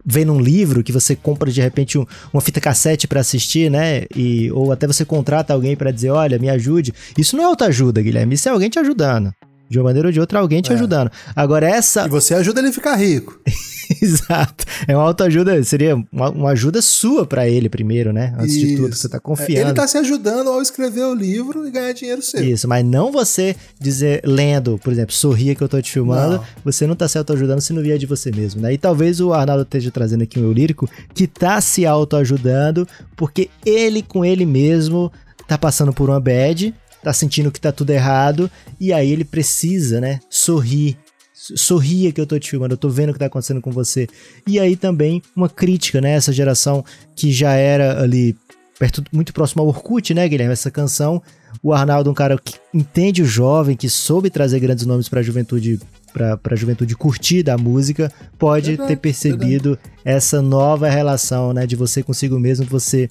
vê 0.05 0.25
num 0.25 0.41
livro, 0.41 0.83
que 0.83 0.93
você 0.93 1.15
compra 1.15 1.51
de 1.51 1.61
repente 1.61 1.99
um, 1.99 2.07
uma 2.33 2.41
fita 2.41 2.61
cassete 2.61 3.07
para 3.07 3.21
assistir, 3.21 3.71
né? 3.71 4.05
E, 4.15 4.51
ou 4.53 4.73
até 4.73 4.87
você 4.87 5.05
contrata 5.05 5.53
alguém 5.53 5.77
para 5.77 5.91
dizer, 5.91 6.11
olha, 6.11 6.39
me 6.39 6.49
ajude. 6.49 6.93
Isso 7.17 7.37
não 7.37 7.45
é 7.45 7.47
autoajuda, 7.47 8.03
Guilherme, 8.03 8.35
isso 8.35 8.49
é 8.49 8.53
alguém 8.53 8.69
te 8.71 8.79
ajudando. 8.79 9.33
De 9.70 9.78
uma 9.78 9.85
maneira 9.85 10.09
ou 10.09 10.12
de 10.12 10.18
outra, 10.18 10.40
alguém 10.40 10.61
te 10.61 10.72
é. 10.72 10.74
ajudando. 10.74 11.12
Agora, 11.35 11.68
essa. 11.68 12.04
E 12.04 12.09
você 12.09 12.35
ajuda 12.35 12.59
ele 12.61 12.70
a 12.70 12.72
ficar 12.72 12.96
rico. 12.96 13.40
Exato. 14.02 14.64
É 14.87 14.96
uma 14.96 15.04
autoajuda, 15.04 15.62
seria 15.64 15.96
uma, 16.12 16.30
uma 16.30 16.50
ajuda 16.50 16.83
sua 16.83 17.26
para 17.26 17.48
ele 17.48 17.68
primeiro, 17.68 18.12
né? 18.12 18.35
Antes 18.38 18.56
Isso. 18.56 18.66
de 18.66 18.76
tudo, 18.76 18.94
você 18.94 19.09
tá 19.09 19.18
confiando. 19.18 19.68
Ele 19.68 19.74
tá 19.74 19.87
se 19.87 19.96
ajudando 19.98 20.48
ao 20.48 20.61
escrever 20.61 21.04
o 21.04 21.14
livro 21.14 21.66
e 21.66 21.70
ganhar 21.70 21.92
dinheiro 21.92 22.22
seu. 22.22 22.42
Isso, 22.42 22.68
mas 22.68 22.85
não 22.85 23.11
você 23.11 23.56
dizer, 23.80 24.22
lendo, 24.24 24.78
por 24.78 24.92
exemplo, 24.92 25.14
sorria 25.14 25.54
que 25.54 25.62
eu 25.62 25.68
tô 25.68 25.80
te 25.80 25.90
filmando, 25.90 26.37
não. 26.37 26.44
você 26.64 26.87
não 26.87 26.94
tá 26.94 27.09
se 27.09 27.18
autoajudando 27.18 27.61
se 27.61 27.72
não 27.72 27.83
vier 27.83 27.98
de 27.98 28.06
você 28.06 28.30
mesmo, 28.30 28.61
né? 28.61 28.72
E 28.72 28.78
talvez 28.78 29.20
o 29.20 29.33
Arnaldo 29.33 29.62
esteja 29.62 29.90
trazendo 29.90 30.22
aqui 30.22 30.38
um 30.38 30.44
eu 30.44 30.52
lírico 30.52 30.88
que 31.14 31.26
tá 31.26 31.61
se 31.61 31.87
autoajudando 31.87 32.87
porque 33.16 33.50
ele 33.64 34.02
com 34.02 34.24
ele 34.24 34.46
mesmo 34.46 35.12
tá 35.46 35.59
passando 35.59 35.92
por 35.92 36.09
uma 36.09 36.20
bad 36.20 36.74
tá 37.03 37.13
sentindo 37.13 37.51
que 37.51 37.61
tá 37.61 37.73
tudo 37.73 37.91
errado, 37.91 38.51
e 38.79 38.93
aí 38.93 39.11
ele 39.11 39.25
precisa, 39.25 40.01
né, 40.01 40.21
sorrir. 40.29 40.97
Sorria 41.33 42.13
que 42.13 42.21
eu 42.21 42.27
tô 42.27 42.39
te 42.39 42.51
filmando, 42.51 42.75
eu 42.75 42.79
tô 42.79 42.91
vendo 42.91 43.11
o 43.11 43.13
que 43.15 43.19
tá 43.19 43.27
acontecendo 43.27 43.63
com 43.63 43.71
você. 43.71 44.07
E 44.47 44.61
aí 44.61 44.77
também 44.77 45.23
uma 45.35 45.49
crítica, 45.49 45.99
né? 45.99 46.13
Essa 46.13 46.35
geração 46.35 46.85
que 47.17 47.33
já 47.33 47.55
era 47.55 48.03
ali 48.03 48.37
perto, 48.79 49.03
muito 49.11 49.33
próximo 49.33 49.63
ao 49.63 49.69
Orkut, 49.69 50.13
né, 50.13 50.29
Guilherme? 50.29 50.53
Essa 50.53 50.71
canção. 50.71 51.23
O 51.63 51.73
Arnaldo, 51.73 52.11
um 52.11 52.15
cara 52.15 52.39
que 52.39 52.55
entende 52.75 53.23
o 53.23 53.25
jovem, 53.25 53.75
que 53.75 53.89
soube 53.89 54.29
trazer 54.29 54.61
grandes 54.61 54.85
nomes 54.85 55.09
para 55.09 55.21
a 55.21 55.23
juventude 55.23 55.81
para 56.13 56.39
a 56.51 56.57
juventude 56.57 56.97
curtir 56.97 57.43
da 57.43 57.57
música, 57.57 58.13
pode 58.39 58.77
ter 58.77 58.97
percebido 58.97 59.79
essa 60.05 60.43
nova 60.43 60.89
relação, 60.89 61.53
né, 61.53 61.67
de 61.67 61.77
você 61.77 62.03
consigo 62.03 62.39
mesmo, 62.39 62.67
você 62.67 63.09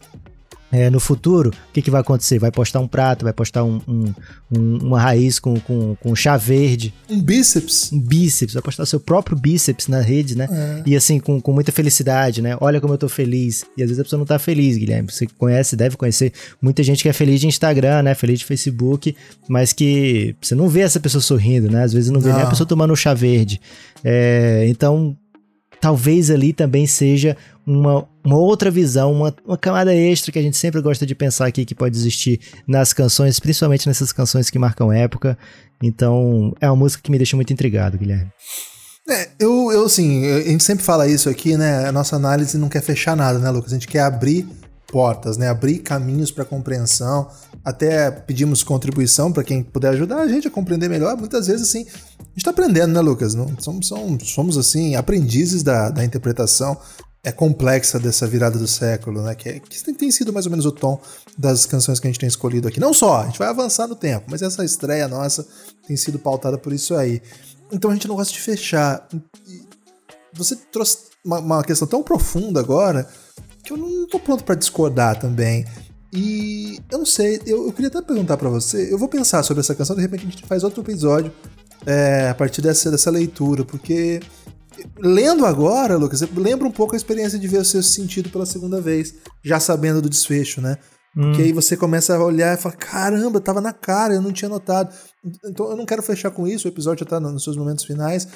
é, 0.72 0.90
no 0.90 1.00
futuro, 1.00 1.50
o 1.50 1.74
que, 1.74 1.82
que 1.82 1.90
vai 1.90 2.02
acontecer? 2.02 2.38
Vai 2.40 2.52
postar 2.52 2.80
um 2.80 2.88
prato, 2.88 3.24
vai 3.24 3.34
postar 3.34 3.64
um, 3.64 3.82
um, 3.88 4.14
um, 4.56 4.78
uma 4.78 5.00
raiz 5.00 5.40
com, 5.40 5.60
com, 5.60 5.96
com 5.96 6.16
chá 6.16 6.38
verde. 6.38 6.94
Um 7.10 7.22
bíceps. 7.22 7.92
Um 7.92 8.00
bíceps, 8.00 8.54
vai 8.54 8.62
postar 8.62 8.86
seu 8.86 9.00
próprio 9.00 9.38
bíceps 9.38 9.88
na 9.88 10.00
rede, 10.00 10.38
né? 10.38 10.48
É. 10.52 10.84
E 10.86 10.96
assim, 10.96 11.20
com, 11.20 11.42
com 11.42 11.52
muita 11.52 11.72
felicidade, 11.72 12.42
né? 12.42 12.56
Olha 12.62 12.80
como 12.80 12.94
eu 12.94 12.98
tô 12.98 13.10
feliz. 13.10 13.66
E 13.76 13.82
às 13.82 13.90
vezes 13.90 14.00
a 14.00 14.04
pessoa 14.04 14.20
não 14.20 14.26
tá 14.26 14.38
feliz, 14.38 14.78
Guilherme. 14.78 15.12
Você 15.12 15.26
conhece, 15.38 15.76
deve 15.76 15.98
conhecer 15.98 16.34
muita 16.62 16.84
gente 16.84 17.02
que 17.02 17.10
é 17.10 17.14
feliz 17.14 17.40
de 17.40 17.48
Instagram, 17.48 18.04
né? 18.04 18.14
Feliz 18.14 18.40
de 18.40 18.46
Facebook, 18.46 19.16
mas 19.48 19.74
que 19.74 20.36
você 20.40 20.54
não 20.54 20.70
vê 20.70 20.82
essa 20.82 21.00
pessoa 21.00 21.22
sorrindo, 21.22 21.70
né? 21.70 21.84
Às 21.84 21.94
vezes 21.94 22.12
não 22.12 22.20
vê 22.20 22.30
não. 22.30 22.36
nem 22.36 22.46
a 22.46 22.50
pessoa 22.50 22.68
tomando 22.68 22.94
um 22.94 22.96
chá 22.96 23.14
verde. 23.14 23.60
É, 24.04 24.66
então, 24.68 25.18
talvez 25.80 26.30
ali 26.30 26.54
também 26.54 26.86
seja 26.86 27.38
uma, 27.66 28.08
uma 28.24 28.38
outra 28.38 28.72
visão, 28.72 29.12
uma, 29.12 29.36
uma 29.46 29.58
camada 29.58 29.94
extra 29.94 30.32
que 30.32 30.40
a 30.40 30.42
gente 30.42 30.58
sempre 30.58 30.82
gosta 30.82 31.06
de 31.06 31.16
pensar 31.16 31.46
aqui 31.46 31.66
que 31.66 31.76
pode 31.76 31.96
existir 31.96 32.40
nas 32.68 32.94
canções, 32.94 33.40
principalmente 33.40 33.88
nessas 33.88 34.12
canções 34.12 34.50
que 34.50 34.60
marcam 34.60 34.92
época. 34.92 35.38
Então, 35.82 36.54
é 36.60 36.68
uma 36.70 36.76
música 36.76 37.02
que 37.04 37.12
me 37.12 37.18
deixa 37.18 37.36
muito 37.36 37.54
intrigado, 37.54 37.98
Guilherme. 37.98 38.32
É, 39.10 39.30
eu, 39.40 39.72
eu 39.72 39.86
assim, 39.86 40.26
a 40.26 40.42
gente 40.44 40.64
sempre 40.64 40.84
fala 40.84 41.08
isso 41.08 41.30
aqui, 41.30 41.58
né? 41.58 41.88
A 41.88 41.92
nossa 41.92 42.16
análise 42.16 42.58
não 42.58 42.70
quer 42.70 42.82
fechar 42.82 43.16
nada, 43.16 43.40
né, 43.40 43.50
Lucas? 43.50 43.72
A 43.72 43.76
gente 43.76 43.88
quer 43.88 44.02
abrir 44.02 44.48
portas, 44.92 45.38
né? 45.38 45.50
Abrir 45.50 45.80
caminhos 45.80 46.32
para 46.32 46.46
compreensão. 46.46 47.28
Até 47.70 48.10
pedimos 48.10 48.64
contribuição 48.64 49.32
para 49.32 49.44
quem 49.44 49.62
puder 49.62 49.90
ajudar 49.90 50.22
a 50.22 50.28
gente 50.28 50.48
a 50.48 50.52
compreender 50.52 50.90
melhor. 50.90 51.16
Muitas 51.16 51.48
vezes, 51.48 51.70
assim, 51.70 51.82
a 51.82 52.24
gente 52.24 52.38
está 52.38 52.50
aprendendo, 52.50 52.94
né, 52.94 53.00
Lucas? 53.00 53.36
Não, 53.36 53.48
somos, 53.60 53.88
somos, 53.88 54.30
somos 54.30 54.58
assim, 54.58 54.96
aprendizes 54.96 55.62
da, 55.62 55.90
da 55.90 56.04
interpretação 56.04 56.78
é 57.24 57.32
complexa 57.32 58.00
dessa 58.00 58.26
virada 58.26 58.58
do 58.58 58.68
século, 58.68 59.22
né? 59.22 59.36
Que, 59.36 59.50
é, 59.50 59.60
que, 59.60 59.94
tem 59.94 60.10
sido 60.10 60.32
mais 60.32 60.46
ou 60.46 60.50
menos 60.50 60.66
o 60.66 60.72
tom 60.72 61.00
das 61.38 61.66
canções 61.66 62.00
que 62.00 62.08
a 62.08 62.10
gente 62.10 62.20
tem 62.20 62.30
escolhido 62.30 62.68
aqui. 62.68 62.80
Não 62.80 62.94
só, 62.94 63.22
a 63.22 63.26
gente 63.26 63.38
vai 63.38 63.50
avançar 63.50 63.88
no 63.88 63.96
tempo, 63.96 64.26
mas 64.30 64.42
essa 64.42 64.64
estreia 64.64 65.08
nossa 65.08 65.46
tem 65.86 65.96
sido 65.98 66.18
pautada 66.18 66.58
por 66.58 66.74
isso 66.74 66.96
aí. 66.96 67.22
Então 67.72 67.92
a 67.92 67.94
gente 67.94 68.08
não 68.08 68.16
gosta 68.16 68.34
de 68.34 68.40
fechar. 68.40 69.08
Você 70.34 70.56
trouxe 70.56 70.98
uma, 71.24 71.40
uma 71.40 71.64
questão 71.64 71.88
tão 71.88 72.02
profunda 72.02 72.60
agora 72.60 73.08
que 73.64 73.74
eu 73.74 73.78
não 73.78 74.08
tô 74.08 74.20
pronto 74.20 74.44
para 74.44 74.56
discordar 74.56 75.20
também. 75.20 75.66
E 76.12 76.80
eu 76.92 76.98
não 76.98 77.06
sei, 77.06 77.40
eu, 77.46 77.66
eu 77.68 77.72
queria 77.72 77.90
até 77.90 78.02
perguntar 78.02 78.38
para 78.38 78.50
você. 78.50 78.92
Eu 78.92 78.98
vou 78.98 79.08
pensar 79.08 79.44
sobre 79.44 79.62
essa 79.62 79.76
canção, 79.76 79.96
de 79.96 80.02
repente 80.02 80.26
a 80.26 80.30
gente 80.30 80.46
faz 80.46 80.64
outro 80.64 80.82
episódio 80.82 81.32
é, 81.86 82.30
a 82.30 82.36
partir 82.36 82.62
dessa, 82.62 82.90
dessa 82.90 83.12
leitura, 83.12 83.64
porque 83.64 84.20
lendo 84.98 85.46
agora, 85.46 85.98
Lucas, 85.98 86.22
lembra 86.36 86.68
um 86.68 86.72
pouco 86.72 86.96
a 86.96 86.98
experiência 86.98 87.38
de 87.38 87.48
ver 87.48 87.60
o 87.60 87.66
seu 87.66 87.84
sentido 87.84 88.30
pela 88.30 88.46
segunda 88.46 88.82
vez, 88.82 89.16
já 89.44 89.60
sabendo 89.60 90.02
do 90.02 90.10
desfecho, 90.10 90.62
né? 90.62 90.78
Porque 91.14 91.42
hum. 91.42 91.46
aí 91.46 91.52
você 91.52 91.76
começa 91.76 92.16
a 92.16 92.24
olhar 92.24 92.54
e 92.54 92.62
fala: 92.62 92.76
caramba, 92.76 93.42
tava 93.42 93.60
na 93.60 93.74
cara, 93.74 94.14
eu 94.14 94.22
não 94.22 94.32
tinha 94.32 94.48
notado. 94.48 94.94
Então 95.44 95.72
eu 95.72 95.76
não 95.76 95.86
quero 95.86 96.04
fechar 96.04 96.32
com 96.32 96.48
isso, 96.48 96.68
o 96.68 96.72
episódio 96.72 97.04
já 97.04 97.10
tá 97.10 97.20
nos 97.20 97.44
seus 97.44 97.58
momentos 97.58 97.84
finais. 97.84 98.28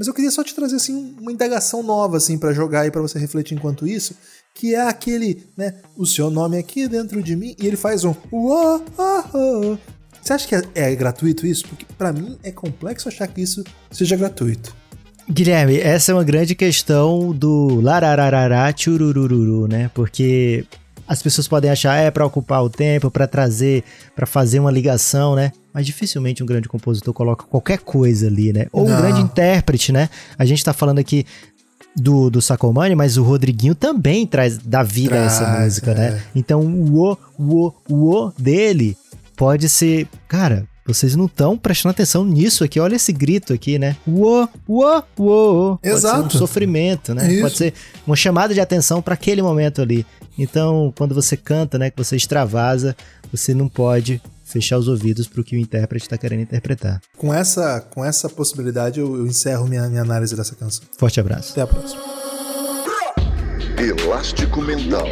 Mas 0.00 0.06
eu 0.06 0.14
queria 0.14 0.30
só 0.30 0.42
te 0.42 0.54
trazer 0.54 0.76
assim 0.76 1.14
uma 1.20 1.30
indagação 1.30 1.82
nova 1.82 2.16
assim 2.16 2.38
para 2.38 2.54
jogar 2.54 2.86
e 2.86 2.90
para 2.90 3.02
você 3.02 3.18
refletir 3.18 3.54
enquanto 3.54 3.86
isso, 3.86 4.16
que 4.54 4.74
é 4.74 4.80
aquele, 4.80 5.44
né, 5.54 5.74
o 5.94 6.06
seu 6.06 6.30
nome 6.30 6.56
aqui 6.56 6.88
dentro 6.88 7.22
de 7.22 7.36
mim 7.36 7.54
e 7.60 7.66
ele 7.66 7.76
faz 7.76 8.02
um 8.02 8.14
uó, 8.32 8.80
Você 10.22 10.32
acha 10.32 10.48
que 10.48 10.54
é, 10.54 10.62
é 10.74 10.96
gratuito 10.96 11.46
isso? 11.46 11.68
Porque 11.68 11.84
para 11.98 12.14
mim 12.14 12.38
é 12.42 12.50
complexo 12.50 13.10
achar 13.10 13.28
que 13.28 13.42
isso 13.42 13.62
seja 13.90 14.16
gratuito. 14.16 14.74
Guilherme, 15.30 15.78
essa 15.78 16.12
é 16.12 16.14
uma 16.14 16.24
grande 16.24 16.54
questão 16.54 17.30
do 17.30 17.78
larararará 17.82 18.72
tchururururu, 18.72 19.68
né? 19.68 19.90
Porque 19.92 20.64
as 21.10 21.20
pessoas 21.20 21.48
podem 21.48 21.68
achar 21.68 21.96
é 21.96 22.08
para 22.08 22.24
ocupar 22.24 22.62
o 22.62 22.70
tempo, 22.70 23.10
para 23.10 23.26
trazer, 23.26 23.82
para 24.14 24.26
fazer 24.26 24.60
uma 24.60 24.70
ligação, 24.70 25.34
né? 25.34 25.50
Mas 25.74 25.84
dificilmente 25.84 26.40
um 26.40 26.46
grande 26.46 26.68
compositor 26.68 27.12
coloca 27.12 27.44
qualquer 27.46 27.80
coisa 27.80 28.28
ali, 28.28 28.52
né? 28.52 28.66
Ou 28.72 28.88
Não. 28.88 28.94
um 28.94 28.96
grande 28.96 29.20
intérprete, 29.20 29.90
né? 29.90 30.08
A 30.38 30.44
gente 30.44 30.64
tá 30.64 30.72
falando 30.72 31.00
aqui 31.00 31.26
do, 31.96 32.30
do 32.30 32.40
Sacomani, 32.40 32.94
mas 32.94 33.16
o 33.16 33.24
Rodriguinho 33.24 33.74
também 33.74 34.24
traz 34.24 34.56
da 34.58 34.84
vida 34.84 35.16
traz, 35.16 35.32
essa 35.32 35.60
música, 35.60 35.94
né? 35.94 36.06
é. 36.06 36.10
né? 36.12 36.22
Então 36.32 36.60
o 36.60 37.18
o, 37.36 37.72
o, 37.88 38.26
o 38.28 38.32
dele 38.38 38.96
pode 39.34 39.68
ser, 39.68 40.06
cara, 40.28 40.64
vocês 40.86 41.16
não 41.16 41.26
estão 41.26 41.58
prestando 41.58 41.90
atenção 41.90 42.24
nisso 42.24 42.62
aqui. 42.62 42.78
Olha 42.78 42.94
esse 42.94 43.12
grito 43.12 43.52
aqui, 43.52 43.78
né? 43.80 43.96
Uô, 44.06 44.48
uô, 44.68 45.02
uô. 45.18 45.78
Exato. 45.82 46.22
Pode 46.22 46.30
ser 46.30 46.36
um 46.36 46.38
sofrimento, 46.38 47.14
né? 47.14 47.32
Isso. 47.32 47.42
Pode 47.42 47.56
ser 47.56 47.74
uma 48.06 48.16
chamada 48.16 48.54
de 48.54 48.60
atenção 48.60 49.02
para 49.02 49.14
aquele 49.14 49.42
momento 49.42 49.82
ali. 49.82 50.06
Então, 50.42 50.90
quando 50.96 51.14
você 51.14 51.36
canta, 51.36 51.78
né, 51.78 51.90
que 51.90 52.02
você 52.02 52.16
extravasa, 52.16 52.96
você 53.30 53.52
não 53.52 53.68
pode 53.68 54.22
fechar 54.42 54.78
os 54.78 54.88
ouvidos 54.88 55.28
para 55.28 55.42
o 55.42 55.44
que 55.44 55.54
o 55.54 55.58
intérprete 55.58 56.06
está 56.06 56.16
querendo 56.16 56.40
interpretar. 56.40 56.98
Com 57.18 57.32
essa, 57.32 57.78
com 57.82 58.02
essa 58.02 58.26
possibilidade, 58.26 59.00
eu, 59.00 59.18
eu 59.18 59.26
encerro 59.26 59.68
minha, 59.68 59.86
minha 59.86 60.00
análise 60.00 60.34
dessa 60.34 60.54
canção. 60.54 60.82
Forte 60.96 61.20
abraço. 61.20 61.52
Até 61.52 61.60
a 61.60 61.66
próxima. 61.66 62.00
Elástico 63.76 64.62
Mental. 64.62 65.06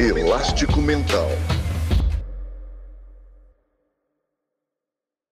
Elástico 0.00 0.80
Mental. 0.80 1.55